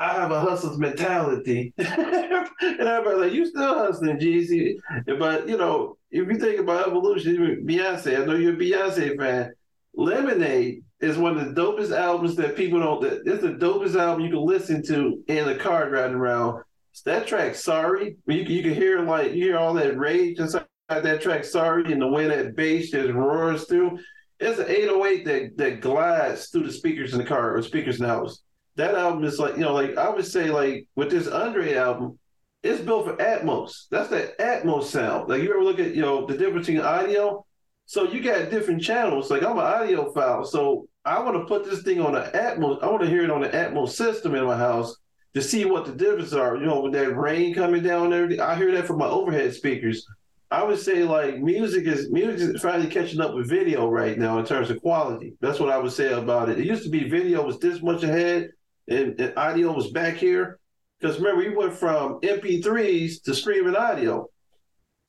[0.00, 1.74] I have a hustler's mentality.
[1.78, 4.76] and everybody's like, you still hustling, Jeezy.
[5.18, 9.52] But, you know, if you think about evolution, Beyonce, I know you're a Beyonce fan.
[9.94, 14.30] Lemonade is one of the dopest albums that people don't, it's the dopest album you
[14.30, 16.62] can listen to in a car driving around.
[17.04, 21.20] that track, Sorry, you, you can hear like, you hear all that rage inside that
[21.20, 23.98] track, Sorry, and the way that bass just roars through.
[24.38, 28.06] It's an 808 that that glides through the speakers in the car or speakers in
[28.06, 28.40] the house.
[28.80, 32.18] That album is like, you know, like I would say, like with this Andre album,
[32.62, 33.88] it's built for Atmos.
[33.90, 35.28] That's that Atmos sound.
[35.28, 37.44] Like you ever look at, you know, the difference in audio.
[37.84, 39.30] So you got different channels.
[39.30, 42.82] Like I'm an audiophile, so I want to put this thing on an Atmos.
[42.82, 44.96] I want to hear it on the Atmos system in my house
[45.34, 46.56] to see what the differences are.
[46.56, 48.40] You know, with that rain coming down and everything.
[48.40, 50.06] I hear that from my overhead speakers.
[50.50, 54.38] I would say like music is music is finally catching up with video right now
[54.38, 55.34] in terms of quality.
[55.42, 56.58] That's what I would say about it.
[56.58, 58.52] It used to be video was this much ahead
[58.90, 60.58] and, and audio was back here.
[60.98, 64.28] Because remember, we went from MP3s to streaming audio.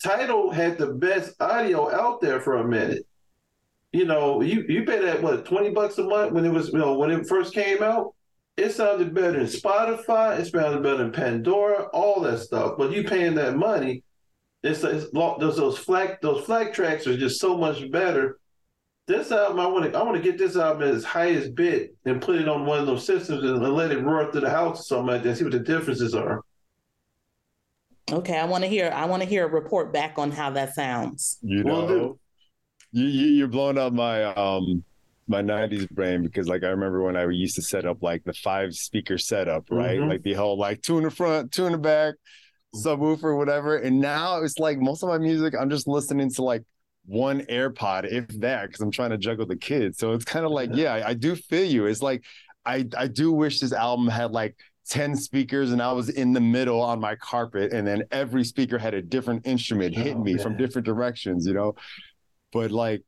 [0.03, 3.05] Tidal had the best audio out there for a minute.
[3.91, 6.79] You know, you you pay that what twenty bucks a month when it was you
[6.79, 8.15] know when it first came out.
[8.55, 10.39] It sounded better than Spotify.
[10.39, 11.83] It sounded better than Pandora.
[11.93, 12.75] All that stuff.
[12.77, 14.03] But you paying that money
[14.63, 18.39] it's, it's those those FLAC those FLAC tracks are just so much better.
[19.07, 21.95] This album, I want to I want to get this album as its highest bit
[22.05, 24.49] and put it on one of those systems and, and let it roar through the
[24.49, 25.37] house or something like that.
[25.37, 26.43] See what the differences are.
[28.11, 28.91] Okay, I want to hear.
[28.93, 31.39] I want to hear a report back on how that sounds.
[31.41, 32.19] You know,
[32.91, 34.83] you, you you're blowing up my um
[35.27, 38.33] my 90s brain because like I remember when I used to set up like the
[38.33, 39.99] five speaker setup, right?
[39.99, 40.09] Mm-hmm.
[40.09, 42.15] Like the whole like two in the front, two in the back,
[42.75, 43.77] subwoofer, whatever.
[43.77, 46.63] And now it's like most of my music, I'm just listening to like
[47.05, 49.97] one AirPod, if that, because I'm trying to juggle the kids.
[49.97, 51.85] So it's kind of like, yeah, I, I do feel you.
[51.85, 52.23] It's like
[52.65, 54.55] I I do wish this album had like
[54.89, 58.77] 10 speakers and I was in the middle on my carpet and then every speaker
[58.77, 60.43] had a different instrument hitting oh, me man.
[60.43, 61.75] from different directions, you know.
[62.51, 63.03] But like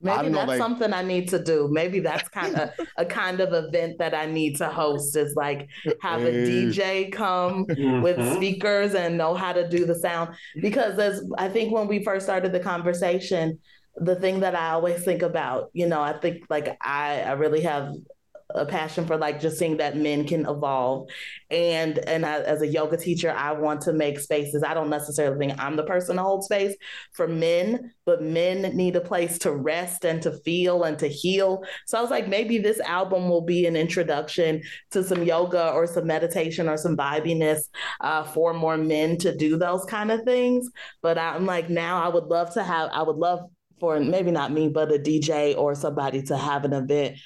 [0.00, 1.68] Maybe that's like, something I need to do.
[1.72, 5.68] Maybe that's kind of a kind of event that I need to host is like
[6.02, 8.02] have a DJ come mm-hmm.
[8.02, 10.36] with speakers and know how to do the sound.
[10.60, 13.58] Because as I think when we first started the conversation,
[13.96, 17.62] the thing that I always think about, you know, I think like I, I really
[17.62, 17.92] have
[18.58, 21.08] a passion for like just seeing that men can evolve.
[21.50, 24.62] And and I, as a yoga teacher i want to make spaces.
[24.62, 26.76] I don't necessarily think i'm the person to hold space
[27.12, 31.64] for men but men need a place to rest and to feel and to heal.
[31.86, 35.86] So i was like maybe this album will be an introduction to some yoga or
[35.86, 37.60] some meditation or some vibiness
[38.00, 40.68] uh, for more men to do those kind of things.
[41.02, 43.40] But i'm like now i would love to have i would love
[43.80, 47.16] for maybe not me, but a DJ or somebody to have an event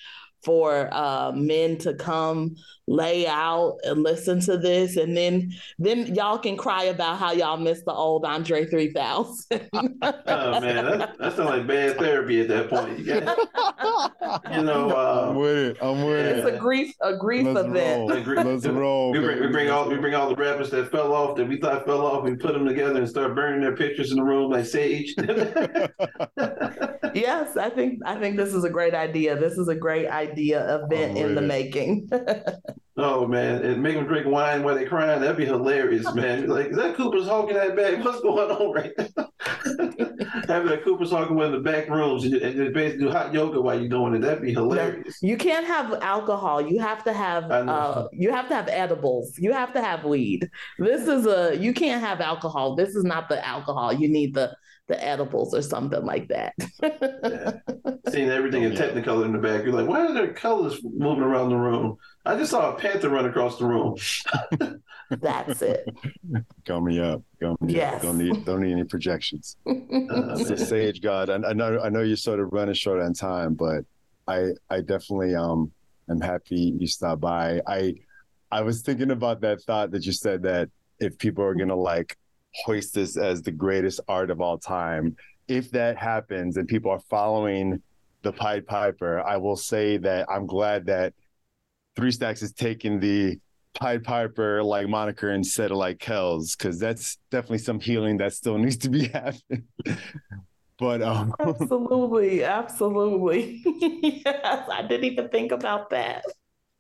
[0.42, 2.56] for uh, men to come
[2.88, 4.96] lay out and listen to this.
[4.96, 10.60] And then then y'all can cry about how y'all miss the old andre 3000 oh
[10.60, 12.98] man that, that sounds like bad therapy at that point.
[12.98, 13.14] You,
[14.56, 15.76] you know uh, i'm with it.
[15.80, 16.54] I'm with it's it.
[16.54, 18.10] a grief a grief Let's event.
[18.10, 18.44] roll.
[18.44, 19.12] Let's roll.
[19.12, 21.58] we bring, we bring all we bring all the rappers that fell off that we
[21.58, 24.50] thought fell off we put them together and start burning their pictures in the room
[24.50, 25.14] like sage
[27.14, 29.36] yes i think i think this is a great idea.
[29.38, 32.08] This is a great idea event in the making
[32.98, 35.20] Oh man, and make them drink wine while they're crying.
[35.20, 36.46] That'd be hilarious, man.
[36.46, 38.04] Like, is that Cooper's Hawk in that bag?
[38.04, 39.28] What's going on right now?
[40.46, 43.32] Having a Cooper's Hawk in one of the back rooms and just basically do hot
[43.32, 44.20] yoga while you're doing it.
[44.20, 45.22] That'd be hilarious.
[45.22, 46.60] You can't have alcohol.
[46.60, 49.38] You have to have uh, you have to have edibles.
[49.38, 50.50] You have to have weed.
[50.78, 52.76] This is a you can't have alcohol.
[52.76, 53.94] This is not the alcohol.
[53.94, 54.54] You need the
[54.88, 56.54] the edibles or something like that.
[56.82, 57.52] yeah.
[58.10, 61.50] Seeing everything in Technicolor in the back, you're like, why are there colors moving around
[61.50, 61.96] the room?
[62.26, 63.96] I just saw a panther run across the room.
[65.10, 65.88] That's it.
[66.64, 67.22] Coming up.
[67.40, 67.96] Coming yes.
[67.96, 68.02] up.
[68.02, 69.56] Don't need don't need any projections.
[69.66, 73.12] uh, so Sage Gawd, I, I know I know you're sort of running short on
[73.12, 73.84] time, but
[74.26, 75.70] I I definitely um
[76.08, 77.60] am happy you stopped by.
[77.66, 77.94] I
[78.50, 82.16] I was thinking about that thought that you said that if people are gonna like
[82.54, 85.16] hoist this as the greatest art of all time,
[85.48, 87.82] if that happens and people are following
[88.22, 91.14] the Pied Piper, I will say that I'm glad that
[91.96, 93.38] Three Stacks is taking the
[93.74, 98.58] Pied Piper like moniker instead of like Kells, because that's definitely some healing that still
[98.58, 99.64] needs to be happening.
[100.78, 103.62] but um absolutely, absolutely.
[103.64, 106.24] yes, I didn't even think about that.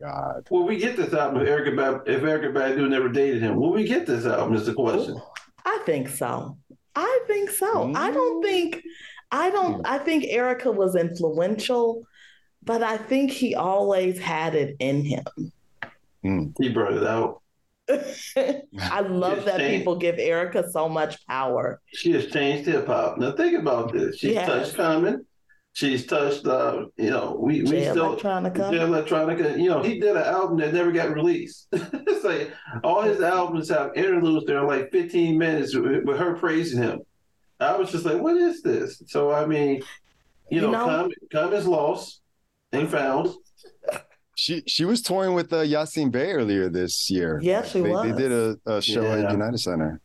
[0.00, 0.48] God.
[0.50, 3.56] Will we get this album if Erykah Bad if Erykah Badu never dated him?
[3.56, 4.54] Will we get this album?
[4.54, 5.20] Is the question.
[5.64, 6.58] I think so.
[6.94, 7.86] I think so.
[7.86, 7.96] Mm.
[7.96, 8.82] I don't think
[9.30, 12.04] I don't I think Erykah was influential
[12.64, 15.24] but I think he always had it in him.
[16.24, 16.54] Mm.
[16.60, 17.42] He brought it out.
[17.88, 19.78] I love that changed.
[19.80, 21.80] people give Erykah so much power.
[21.86, 23.18] She has changed hip hop.
[23.18, 24.18] Now think about this.
[24.18, 24.46] She's yes.
[24.46, 25.26] touched Common.
[25.74, 28.70] She's touched, uh, you know, we, we Jay still Electronica.
[28.70, 29.58] Jay Electronica.
[29.58, 31.68] You know, he did an album that never got released.
[31.72, 32.52] it's like
[32.84, 34.44] all his albums have interludes.
[34.44, 37.00] They're like 15 minutes with, with her praising him.
[37.58, 39.02] I was just like, what is this?
[39.06, 39.76] So I mean,
[40.50, 42.20] you, you know, know Common, Common's lost
[42.72, 43.30] and found.
[44.34, 47.40] She she was touring with uh, Yasiin Bey earlier this year.
[47.42, 48.10] Yeah, she they, was.
[48.10, 49.24] They did a, a show yeah.
[49.24, 50.01] at United Center.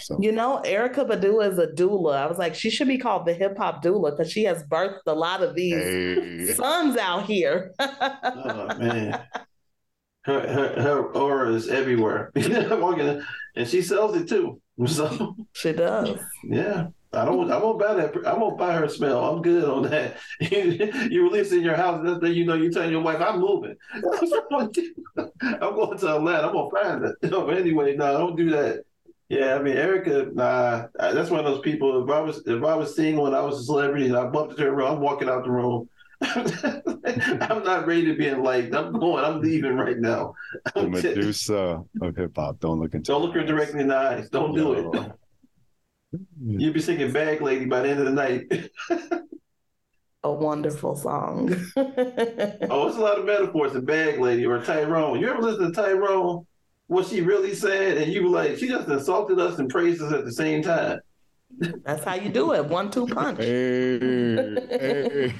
[0.00, 0.18] So.
[0.20, 2.16] You know, Erykah Badu is a doula.
[2.16, 5.06] I was like, she should be called the hip hop doula because she has birthed
[5.06, 6.54] a lot of these hey.
[6.54, 7.72] sons out here.
[7.80, 9.20] oh man.
[10.22, 12.30] Her, her, her aura is everywhere.
[12.34, 14.60] and she sells it too.
[14.86, 16.18] So she does.
[16.42, 16.86] Yeah.
[17.12, 17.50] I don't.
[17.50, 18.16] I won't buy that.
[18.24, 19.24] I won't buy her smell.
[19.24, 20.16] I'm good on that.
[20.40, 23.74] you release in your house, that's then you know you tell your wife, "I'm moving.
[23.92, 26.46] I'm going to Atlanta.
[26.46, 28.84] I'm gonna find it." No, anyway, no, don't do that.
[29.30, 32.02] Yeah, I mean, Erykah, nah, that's one of those people.
[32.02, 34.58] If I was if I was single and I was a celebrity and I bumped
[34.58, 35.88] into her, I'm walking out the room.
[36.22, 39.24] I'm not ready to be in like I'm going.
[39.24, 40.34] I'm leaving right now.
[40.74, 42.58] The Medusa of hip hop.
[42.58, 43.12] Don't look into.
[43.12, 44.28] Don't look her directly in the eyes.
[44.30, 45.12] Don't do it.
[46.44, 48.70] You'd be singing Bag Lady by the end of the night.
[50.24, 51.54] a wonderful song.
[51.76, 55.20] oh, it's a lot of metaphors in Bag Lady or Tyrone.
[55.20, 56.46] You ever listen to Tyrone?
[56.90, 60.12] What she really said, and you were like, she just insulted us and praised us
[60.12, 60.98] at the same time.
[61.84, 62.64] That's how you do it.
[62.64, 63.38] One two punch.
[63.38, 65.34] Hey, hey.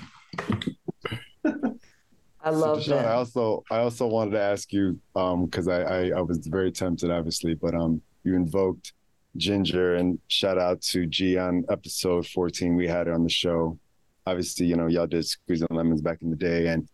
[2.41, 3.07] I love so, Dushaun, that.
[3.07, 6.71] I also I also wanted to ask you because um, I, I I was very
[6.71, 8.93] tempted, obviously, but um you invoked
[9.37, 12.77] Ginger and shout out to G on episode 14.
[12.77, 13.77] We had her on the show.
[14.25, 16.89] Obviously, you know, y'all did Squeeze and Lemons back in the day and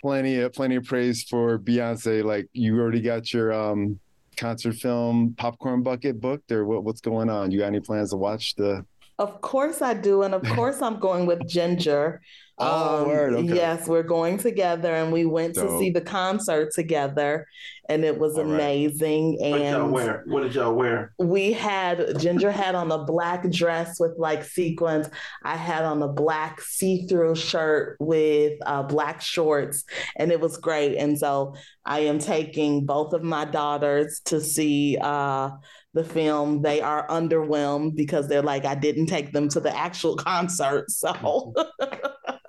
[0.00, 2.24] plenty of plenty of praise for Beyonce.
[2.24, 3.98] Like you already got your um
[4.36, 7.50] concert film popcorn bucket booked or what, what's going on?
[7.50, 8.84] You got any plans to watch the
[9.18, 10.22] Of course I do.
[10.22, 12.20] And of course I'm going with Ginger.
[12.60, 13.32] Oh, Um, word.
[13.34, 13.54] Okay.
[13.54, 17.46] Yes, we're going together, and we went to see the concert together,
[17.88, 18.46] and it was right.
[18.46, 19.38] amazing.
[19.40, 19.54] Y'all
[19.84, 20.24] And wear?
[20.26, 21.12] What did y'all wear?
[21.18, 25.08] we had Ginger had on a black dress with like sequins.
[25.44, 29.84] I had on a black see-through shirt with uh, black shorts,
[30.16, 30.96] and it was great.
[30.96, 31.54] And so
[31.84, 35.50] I am taking both of my daughters to see uh,
[35.94, 36.60] the film.
[36.62, 40.90] They are underwhelmed because they're like, I didn't take them to the actual concert.
[40.90, 41.54] So,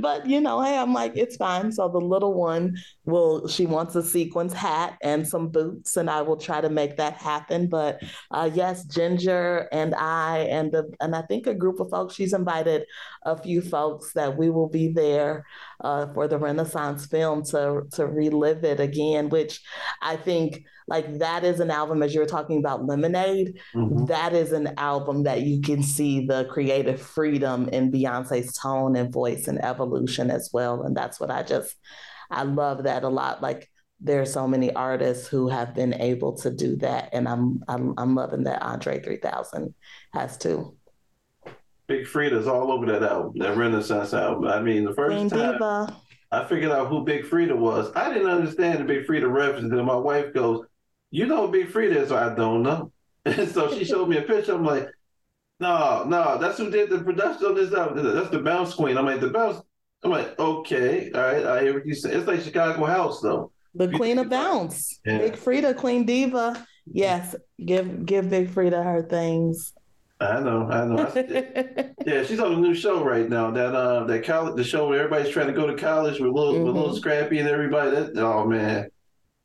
[0.02, 1.72] but you know, hey, I'm like, it's fine.
[1.72, 6.22] So the little one will, she wants a sequins hat and some boots, and I
[6.22, 7.68] will try to make that happen.
[7.68, 12.14] But uh, yes, Ginger and I, and the, and I think a group of folks,
[12.14, 12.84] she's invited
[13.24, 15.44] a few folks that we will be there
[15.82, 19.60] uh, for the Renaissance film to to relive it again, which
[20.02, 23.58] I think like that is an album as you were talking about Lemonade.
[23.74, 24.08] Mhm.
[24.08, 29.12] That is an album that you can see the creative freedom in Beyonce's tone and
[29.12, 30.82] voice and evolution as well.
[30.82, 31.74] And that's what I just
[32.30, 33.42] I love that a lot.
[33.42, 33.68] Like
[34.00, 37.94] there are so many artists who have been able to do that, and I'm I'm
[37.98, 39.74] I'm loving that Andre 3000
[40.12, 40.76] has too.
[41.90, 44.46] Big Freedia's all over that album, that Renaissance album.
[44.46, 45.96] I mean, the first Queen time Diva.
[46.30, 49.72] I figured out who Big Freedia was, I didn't understand the Big Freedia reference.
[49.72, 50.64] And my wife goes,
[51.10, 52.92] "You know who Big Freedia is?" I don't know.
[53.24, 54.54] And so she showed me a picture.
[54.54, 54.88] I'm like,
[55.58, 58.14] "No, no, that's who did the production on this album.
[58.14, 59.60] That's the Bounce Queen." I'm like, "The Bounce."
[60.04, 63.50] I'm like, "Okay, all right, I hear what you say." It's like Chicago House, though.
[63.74, 64.28] The You Queen of.
[64.28, 65.00] Bounce.
[65.04, 65.18] Yeah.
[65.18, 66.64] Big Freedia, Queen Diva.
[66.86, 67.34] Yes,
[67.64, 69.72] give give Big Freedia her things.
[70.20, 71.06] I know, I know.
[71.14, 73.50] I- Yeah, she's on a new show right now.
[73.50, 76.52] That uh, that college, the show where everybody's trying to go to college with little,
[76.64, 76.96] with little Mhm.
[76.96, 77.90] Scrappy and everybody.
[77.90, 78.88] That, oh man.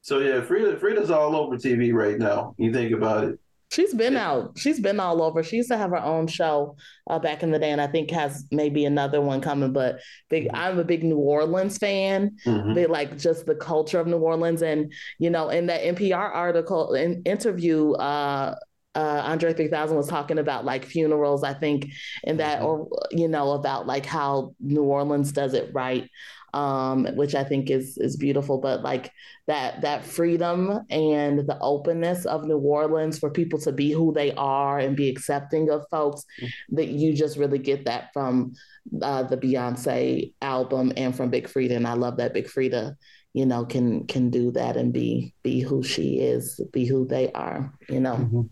[0.02, 2.56] So yeah, Freedia, Freedia's all over TV right now.
[2.58, 3.40] You think about it.
[3.72, 4.58] She's been out.
[4.58, 5.44] She's been all over.
[5.44, 6.78] She used to have her own show
[7.10, 9.74] uh, back in the day, and I think has maybe another one coming.
[9.74, 10.00] But
[10.30, 12.38] big, I'm a big New Orleans fan.
[12.46, 12.76] Mhm.
[12.76, 16.94] They like just the culture of New Orleans, and you know, in that NPR article
[16.94, 18.56] in interview, uh,
[18.96, 21.44] uh, Andre 3000 was talking about like funerals.
[21.44, 21.92] I think,
[22.24, 22.66] and that, Mhm.
[22.66, 26.10] or you know, about like how New Orleans does it right.
[26.54, 29.12] Um, which I think is is beautiful, but like
[29.48, 34.32] that that freedom and the openness of New Orleans for people to be who they
[34.36, 36.24] are and be accepting of folks
[36.70, 38.54] that you just really get that from
[39.02, 42.96] uh, the Beyonce album and from Big Freedia and I love that Big Freedia
[43.34, 47.34] you know can can do that and be be who she is be who they
[47.34, 48.48] are you know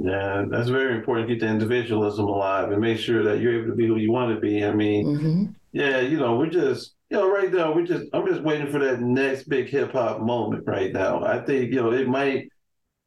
[0.00, 1.28] Yeah, that's very important.
[1.28, 4.32] Keep the individualism alive and make sure that you're able to be who you want
[4.34, 4.64] to be.
[4.64, 8.26] I mean, hmm yeah, you know, we're just, you know, right now we're just, I'm
[8.26, 11.22] just waiting for that next big hip hop moment right now.
[11.22, 12.48] I think, you know, it might,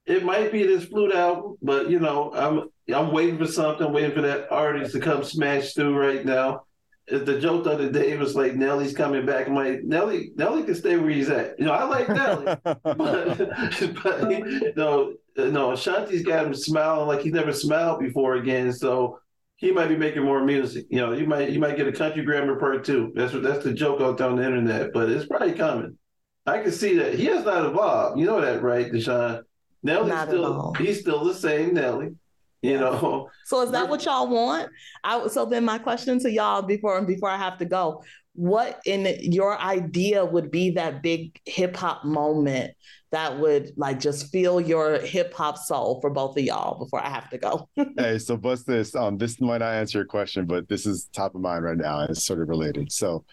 [0.05, 3.91] it might be this flute album, but you know, I'm, I'm waiting for something.
[3.91, 6.63] Waiting for that artist to come smash through right now.
[7.07, 9.47] The joke the other day was like Nelly's coming back.
[9.47, 11.59] I'm like, Nelly, Nelly can stay where he's at.
[11.59, 12.45] You know, I like Nelly.
[12.63, 12.83] but,
[14.03, 18.71] but no, no, Ashanti's got him smiling like he's never smiled before again.
[18.71, 19.19] So
[19.57, 20.85] he might be making more music.
[20.89, 23.11] You know, you might you might get a country grammar part two.
[23.15, 24.93] That's what that's the joke out there on the internet.
[24.93, 25.97] But it's probably coming.
[26.45, 28.19] I can see that he has not evolved.
[28.19, 29.43] You know that, right, Dushaun?
[29.83, 30.73] Nelly's Not at still all.
[30.75, 32.15] he's still the same Nelly.
[32.61, 34.69] You know, so is that what y'all want
[35.03, 38.03] I so then my question to y'all before before I have to go
[38.33, 42.71] what in your idea would be that big hip hop moment
[43.11, 47.09] that would like just feel your hip hop soul for both of y'all before I
[47.09, 48.95] have to go hey, so bust this.
[48.95, 51.99] Um, this might not answer your question, but this is top of mind right now,
[51.99, 52.91] and it's sort of related.
[52.91, 53.25] So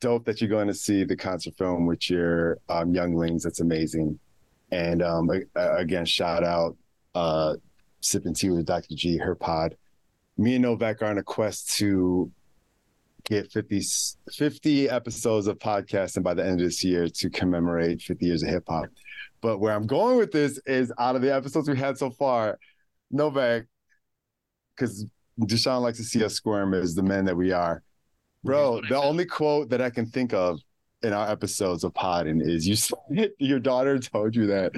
[0.00, 3.44] dope that you're going to see the concert film with your um, younglings.
[3.44, 4.18] That's amazing.
[4.70, 6.76] And um, again, shout out
[7.14, 7.54] uh,
[8.04, 8.94] sipping tea with Dr.
[8.94, 9.76] G, her pod.
[10.36, 12.30] Me and Novek are on a quest to
[13.24, 13.82] get 50,
[14.32, 18.50] 50 episodes of podcasting by the end of this year to commemorate 50 years of
[18.50, 18.86] hip hop.
[19.40, 22.58] But where I'm going with this is out of the episodes we had so far,
[23.12, 23.66] Novek,
[24.76, 25.06] because
[25.40, 27.82] Dushaun likes to see us squirm as the men that we are.
[28.42, 30.60] Bro, the only quote that I can think of
[31.02, 34.72] in our episodes of podding is you your daughter told you that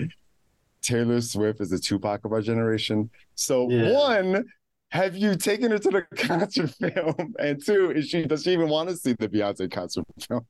[0.86, 3.10] Taylor Swift is the Tupac of our generation.
[3.34, 3.92] So Yeah.
[3.92, 4.44] one,
[4.90, 7.34] have you taken her to the concert film?
[7.38, 10.46] And two, is she does she even want to see the Beyonce concert film?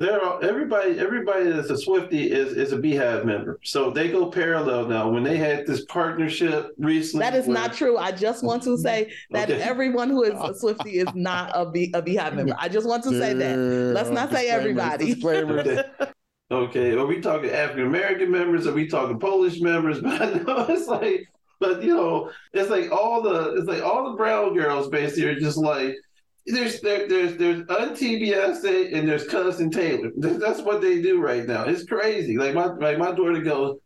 [0.00, 3.60] there are everybody everybody that's a Swiftie is is a BeyHive member.
[3.62, 5.08] So they go parallel now.
[5.08, 8.76] When they had this partnership recently, that is where- not true I just want to
[8.76, 9.62] say that Okay.
[9.62, 13.04] everyone who is a Swiftie is not a, Be- a BeyHive member I just want
[13.04, 15.78] to say that let's not say everybody Disclaimers.
[16.50, 16.92] Okay.
[16.92, 18.66] Are we talking African American members?
[18.66, 20.00] Are we talking Polish members?
[20.02, 21.26] But I know it's like,
[21.58, 25.40] but you know, it's like all the it's like all the brown girls basically are
[25.40, 25.94] just like,
[26.46, 30.10] there's there, there's there's Auntie and there's cousin Taylor.
[30.16, 31.64] That's what they do right now.
[31.64, 32.36] It's crazy.
[32.36, 33.78] Like my like my daughter goes,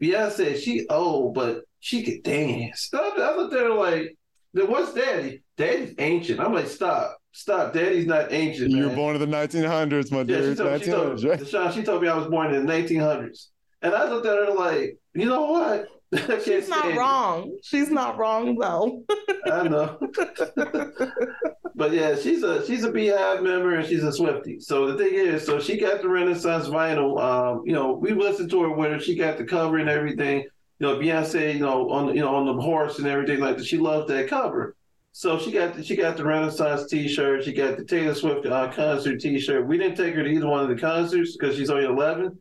[0.00, 2.90] Beyonce, she old, but she could dance.
[2.94, 4.16] I, at her like,
[4.52, 5.42] what's daddy?
[5.56, 6.40] Daddy's ancient.
[6.40, 7.18] I'm like, stop.
[7.34, 7.72] Stop.
[7.72, 8.70] Daddy's not ancient.
[8.70, 8.90] You man.
[8.90, 10.50] were born in the 1900s, my Yeah, dear.
[10.50, 11.40] she told, she, told, 1900s, right?
[11.40, 13.48] Dushaun, she told me I was born in the 1900s.
[13.82, 15.88] And I looked at her like, you know what?
[16.44, 17.00] She's not stand you.
[17.00, 17.58] wrong.
[17.64, 19.02] She's not wrong though.
[19.52, 19.98] I know.
[21.74, 24.62] but yeah, she's a she's a BeyHive member and she's a Swiftie.
[24.62, 27.20] So the thing is, so she got the Renaissance vinyl.
[27.20, 29.00] Um, you know, we listened to her with her.
[29.00, 30.42] She got the cover and everything.
[30.78, 33.66] You know, Beyonce, you know, on you know on the horse and everything like that.
[33.66, 34.76] She loved that cover.
[35.16, 37.44] So she got the, she got the Renaissance T-shirt.
[37.44, 39.64] She got the Taylor Swift uh, concert T-shirt.
[39.64, 42.36] We didn't take her to either one of the concerts because she's only eleven,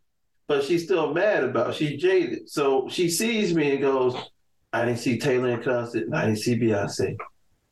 [0.47, 1.69] but she's still mad about.
[1.69, 1.75] It.
[1.75, 2.49] She's jaded.
[2.49, 4.15] So she sees me and goes,
[4.73, 6.05] "I didn't see Taylor in concert.
[6.05, 7.15] And I didn't see Beyonce."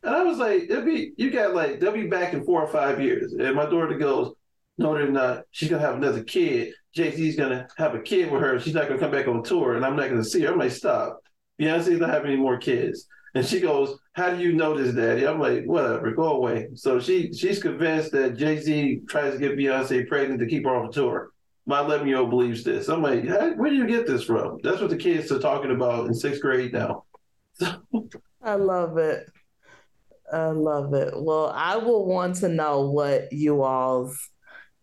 [0.03, 2.71] And I was like, "It'll be you got like they'll be back in four or
[2.71, 4.35] five years." And my daughter goes,
[4.77, 5.45] "No, they're not.
[5.49, 6.75] She's gonna have another kid.
[6.93, 8.59] Jay Z's gonna have a kid with her.
[8.59, 11.23] She's not gonna come back on tour, and I'm not gonna see her." I'm "Stop.
[11.59, 15.25] Beyonce's not having any more kids." And she goes, "How do you know this, Daddy?"
[15.25, 19.57] I'm like, "Whatever, go away." So she she's convinced that Jay Z tries to get
[19.57, 21.31] Beyonce pregnant to keep her off tour.
[21.65, 22.89] My 11 year old believes this.
[22.89, 24.57] I'm like, where do you get this from?
[24.63, 27.05] That's what the kids are talking about in sixth grade now.
[28.41, 29.27] I love it.
[30.33, 31.13] I love it.
[31.15, 34.29] Well, I will want to know what you all's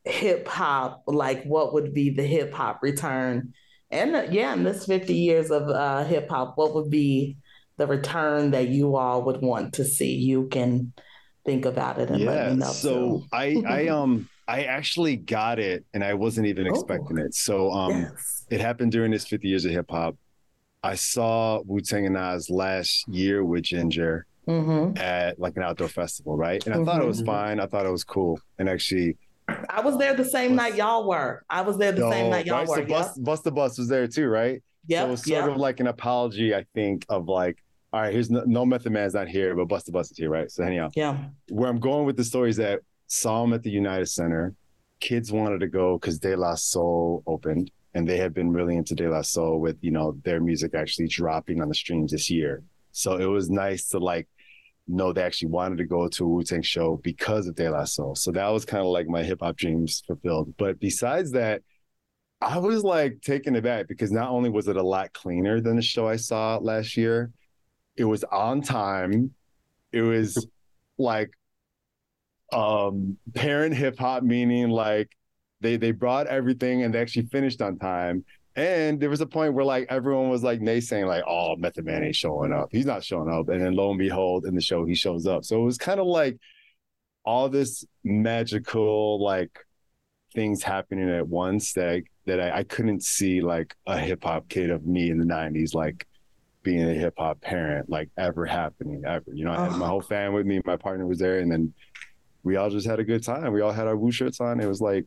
[0.05, 3.53] hip hop, like what would be the hip hop return.
[3.91, 7.37] And yeah, in this 50 years of uh, hip hop, what would be
[7.79, 10.15] the return that you all would want to see?
[10.17, 10.93] You can
[11.47, 12.67] think about it and let me know.
[12.67, 13.25] So.
[13.33, 16.71] I I um I actually got it and I wasn't even Oh.
[16.71, 17.35] expecting it.
[17.35, 18.45] So um yes.
[18.51, 20.17] it happened during this 50 years of hip hop.
[20.83, 25.89] I saw Wu Tang and Nas last year with Ginger hmm at like an outdoor
[25.89, 26.65] festival, right?
[26.67, 27.27] And I thought it was Mhm.
[27.27, 27.61] fine.
[27.61, 28.41] I thought it was cool.
[28.59, 29.17] And actually,
[29.69, 31.43] I was there the same night y'all were.
[31.51, 32.69] I was there the same night y'all right?
[32.69, 32.77] were.
[32.77, 34.63] So Bust, Busta Bus was there too, right?
[34.87, 35.01] Yep.
[35.03, 35.51] So it was sort yep.
[35.53, 37.59] of like an apology, I think, of like,
[37.93, 40.51] all right, here's no, no Method Man's not here, but Busta Bus is here, right?
[40.51, 41.25] So anyhow, yeah.
[41.49, 44.55] where I'm going with the story is that saw him at the United Center.
[45.01, 48.95] Kids wanted to go because De La Soul opened, and they have been really into
[48.95, 52.63] De La Soul with you know their music actually dropping on the streams this year.
[52.93, 54.29] So it was nice to like
[54.87, 57.85] know they actually wanted to go to a Wu Tang show because of De La
[57.85, 58.15] Soul.
[58.17, 60.53] So that was kind of like my hip hop dreams fulfilled.
[60.59, 61.63] But besides that,
[62.41, 65.83] I was like taken aback because not only was it a lot cleaner than the
[65.83, 67.31] show I saw last year,
[67.99, 69.35] it was on time.
[69.93, 70.47] It was
[70.97, 71.31] like
[72.53, 75.15] um parent hip hop meaning like
[75.61, 78.25] they they brought everything and they actually finished on time.
[78.57, 82.03] And there was a point where like everyone was like naysaying, like, oh, Method Man
[82.03, 82.69] ain't showing up.
[82.73, 83.49] He's not showing up.
[83.49, 85.45] And then lo and behold, in the show, he shows up.
[85.45, 86.39] So it was kind of like
[87.25, 89.51] all this magical like
[90.35, 94.71] things happening at once that that I, I couldn't see like a hip hop kid
[94.71, 96.08] of me in the nineties like
[96.69, 99.25] being a hip hop parent like ever happening ever.
[99.33, 99.89] You know, I had my Oh.
[99.89, 101.73] whole fam with me, my partner was there, and then
[102.43, 103.53] we all just had a good time.
[103.55, 104.61] We all had our Wu shirts on.
[104.61, 105.07] It was like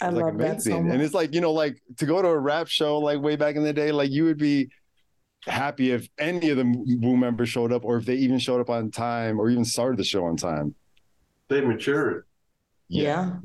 [0.00, 0.86] I it was like love that so amazing.
[0.86, 0.92] much.
[0.94, 3.54] and it's like, you know, like to go to a rap show like way back
[3.54, 4.68] in the day, like you would be
[5.46, 6.64] happy if any of the
[7.02, 9.98] Wu members showed up or if they even showed up on time or even started
[9.98, 10.74] the show on time.
[11.48, 12.24] They matured.
[12.88, 13.36] yeah.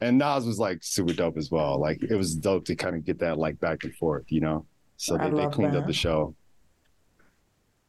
[0.00, 1.78] And Nas was like super dope as well.
[1.80, 4.64] Like it was dope to kind of get that like back and forth, you know?
[4.96, 6.34] So I they, they love cleaned up the show.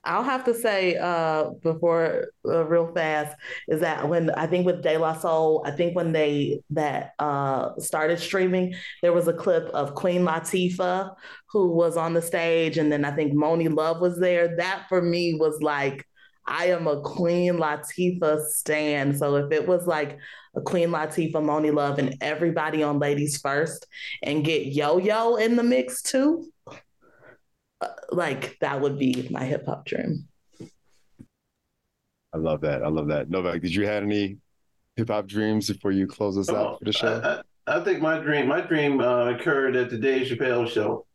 [0.06, 3.36] I'll have to say uh, before uh, real fast
[3.68, 7.72] is that when I think with De La Soul, I think when they that uh,
[7.80, 11.14] started streaming, there was a clip of Queen Latifah
[11.52, 14.56] who was on the stage, and then I think Monie Love was there.
[14.58, 16.06] That for me was like
[16.50, 19.16] I am a Queen Latifah stan.
[19.16, 20.18] So if it was like
[20.56, 23.86] a Queen Latifah, Monie Love, and everybody on Ladies First,
[24.24, 26.52] and get Yo Yo in the mix too,
[28.11, 30.27] like that would be my hip hop dream.
[32.34, 32.84] I love that.
[32.84, 33.30] I love that.
[33.30, 34.38] Novek, did you have any
[34.95, 37.43] hip hop dreams before you close us Oh, out for the show?
[37.67, 41.05] I, I, I think my dream, my dream uh, occurred at the Dave Chappelle show.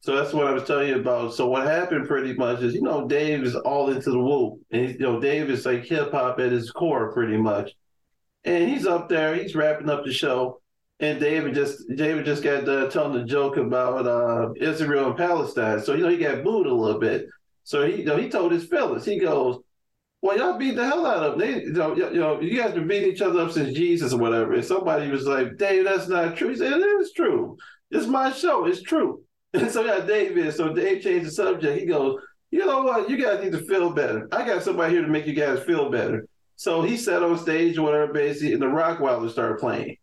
[0.00, 1.34] So that's what I was telling you about.
[1.34, 4.90] So what happened pretty much is, you know, Dave is all into the Wu, and
[4.90, 7.72] you know, Dave is like hip hop at his core, pretty much.
[8.44, 10.60] And he's up there, he's wrapping up the show,
[11.00, 15.80] and David just David just got done telling the joke about uh, Israel and Palestine.
[15.80, 17.26] So you know, he got booed a little bit.
[17.64, 19.58] So he, you know, he told his fellas, he goes,
[20.20, 21.40] well, y'all beat the hell out of them.
[21.40, 24.18] They, you know, you, know, you guys been beating each other up since Jesus or
[24.18, 24.54] whatever.
[24.54, 26.48] And somebody was like, Dave, that's not true.
[26.48, 27.56] He said, it is true.
[27.90, 28.66] It's my show.
[28.66, 29.22] It's true.
[29.54, 30.52] And so yeah, David.
[30.54, 31.80] So Dave changed the subject.
[31.80, 32.20] He goes,
[32.50, 33.08] you know what?
[33.08, 34.28] You guys need to feel better.
[34.30, 36.26] I got somebody here to make you guys feel better.
[36.56, 39.96] So he sat on stage or whatever, basically, and the Rockwilder started playing,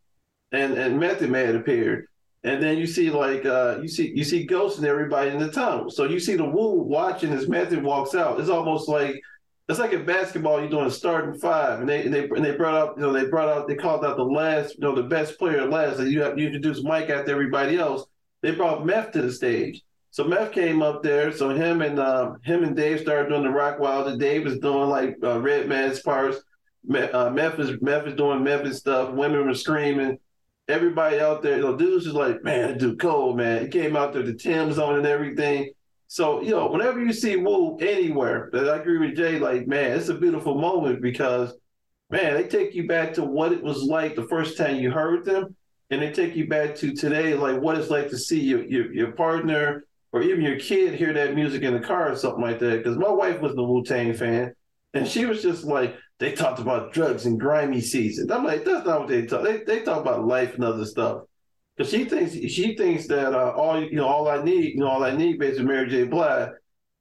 [0.56, 2.08] and and Method Man appeared,
[2.44, 5.52] and then you see like uh, you see you see Ghost and everybody in the
[5.52, 5.90] tunnel.
[5.90, 8.40] So you see the Wu watching as Method walks out.
[8.40, 9.22] It's almost like
[9.68, 12.56] it's like in basketball, you're doing a starting five, and they and they and they
[12.56, 15.04] brought up, you know, they brought out, they called out the last, you know, the
[15.04, 18.06] best player last, and you have you introduce Mike after everybody else.
[18.42, 21.32] They brought Meth to the stage, so Meth came up there.
[21.32, 24.20] So him and uh, him and Dave started doing the Rockwilder.
[24.20, 26.38] Dave was doing like uh, Redman's parts.
[26.88, 29.14] Uh, Meth is Meth is doing Memphis stuff.
[29.14, 30.20] Women were screaming.
[30.68, 33.62] Everybody out there, you know, dudes was like, man, that dude cold, man.
[33.62, 35.72] He came out there, the Tim's on and everything.
[36.08, 40.10] So, you know, whenever you see Wu anywhere, I agree with Jay, like, man, it's
[40.10, 41.54] a beautiful moment because,
[42.10, 45.26] man, they take you back to what it was like the first time you heard
[45.26, 45.56] them.
[45.92, 48.92] And they take you back to today, like what it's like to see your, your,
[48.92, 52.58] your partner or even your kid hear that music in the car or something like
[52.60, 52.78] that.
[52.78, 54.56] Because my wife was the Wu Tang fan.
[54.96, 58.32] And she was just like, they talked about drugs and grimy season.
[58.32, 59.44] I'm like, that's not what they talk.
[59.44, 61.24] They, they talk about life and other stuff
[61.76, 64.88] because she thinks she thinks that uh, all you know all I need you know
[64.88, 66.04] all I need basically Mary J.
[66.06, 66.50] Blige.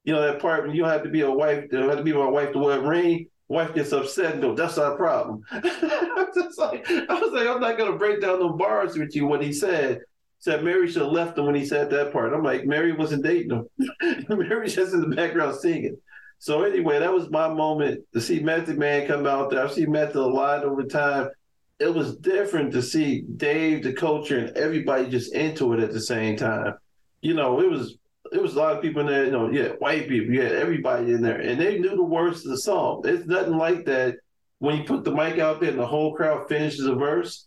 [0.05, 2.12] You know that part when you have to be a wife, you have to be
[2.12, 3.29] my wife to wear a ring.
[3.49, 4.39] Wife gets upset.
[4.39, 5.43] No, that's not a problem.
[5.51, 9.27] I was like, I was like, I'm not gonna break down the bars with you.
[9.27, 10.01] When he said,
[10.41, 12.35] said Mary should have left him when he said that part.
[12.35, 14.27] I'm like, Mary wasn't dating him.
[14.29, 15.97] Mary's just in the background singing.
[16.39, 19.65] So anyway, that was my moment to see Method Man come out there.
[19.65, 21.31] I've seen Method a lot over time
[21.78, 26.01] it was different to see Dave, the culture, and everybody just into it at the
[26.01, 26.74] same time.
[27.20, 27.97] You know, it was
[28.32, 29.24] it was a lot of people in there.
[29.24, 32.48] You know, yeah, white people, had everybody in there, and they knew the words to
[32.48, 33.02] the song.
[33.05, 34.16] It's nothing like that
[34.59, 37.47] when you put the mic out there and the whole crowd finishes a verse.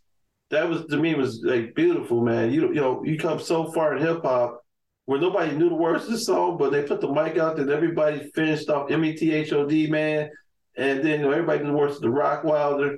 [0.50, 2.52] That was to me was like beautiful, man.
[2.52, 4.62] You you know, you come so far in hip hop
[5.08, 7.64] where nobody knew the words of the song, but they put the mic out there
[7.64, 10.30] and everybody finished off M E T H O D, man.
[10.76, 12.98] And then you know, everybody knew the words of the Rockwilder.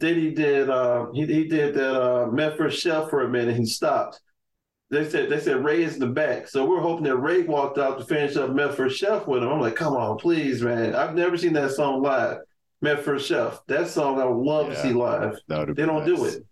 [0.00, 2.80] Then he did uh, he, he did that uh, Meth vs.
[2.80, 3.54] Chef for a minute.
[3.54, 4.18] He stopped.
[4.90, 7.76] They said they said Ray is in the back, so we're hoping that Ray walked
[7.76, 8.96] out to finish up Meth vs.
[8.96, 9.50] Chef with him.
[9.50, 10.94] I'm like, come on, please, man.
[10.94, 12.38] I've never seen that song live.
[12.80, 13.26] Meth vs.
[13.26, 13.60] Chef.
[13.66, 15.38] That song I would love yeah, to see live.
[15.48, 16.06] They don't nice.
[16.06, 16.46] do it.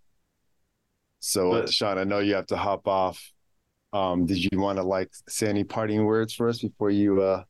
[1.21, 3.31] So, but, Sean, I know you have to hop off.
[3.93, 7.43] Um, did you want to like say any parting words for us before you uh,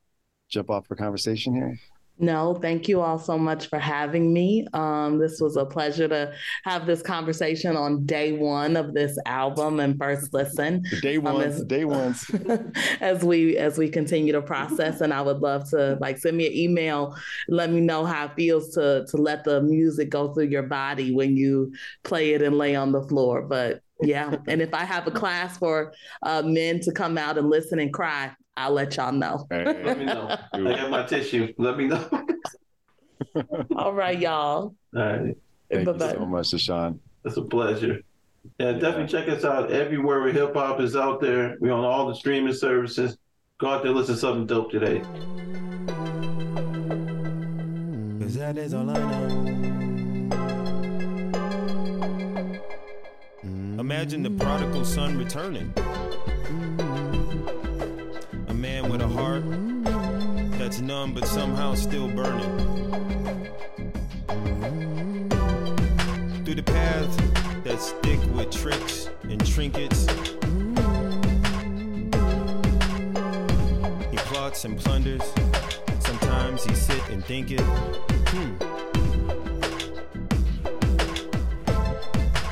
[0.50, 1.78] jump off for conversation here?
[2.22, 4.68] No, thank you all so much for having me.
[4.74, 6.32] Um, this was a pleasure to
[6.66, 10.84] have this conversation on day one of this album and first listen.
[11.02, 12.30] Day one, um, as, day ones.
[13.02, 16.46] as we as we continue to process, and I would love to like send me
[16.46, 20.48] an email, let me know how it feels to to let the music go through
[20.48, 21.74] your body when you
[22.04, 23.42] play it and lay on the floor.
[23.42, 27.50] But yeah, and if I have a class for uh, men to come out and
[27.50, 29.48] listen and cry, I'll let y'all know.
[29.50, 30.38] Let me know.
[30.54, 31.54] I got my tissue.
[31.58, 32.10] Let me know.
[33.76, 34.76] All right, y'all.
[34.96, 35.38] All right.
[35.72, 36.06] Thank Bye-bye.
[36.06, 37.00] you so much, Dushaun.
[37.24, 38.02] It's a pleasure.
[38.60, 41.58] Yeah, definitely check us out everywhere where hip hop is out there.
[41.60, 43.18] We're on all the streaming services.
[43.60, 45.02] Go out there, listen to something dope today.
[48.20, 49.91] Cause that is all I know.
[53.92, 55.74] Imagine the prodigal son returning
[58.48, 59.44] A man with a heart
[60.58, 62.58] that's numb but somehow still burning.
[66.46, 70.06] Through the path that's thick with tricks and trinkets.
[74.10, 75.34] He plots and plunders.
[76.00, 77.60] Sometimes he sit and think it.
[77.60, 78.71] Hmm.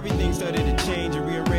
[0.00, 1.49] everything started to change and rearrange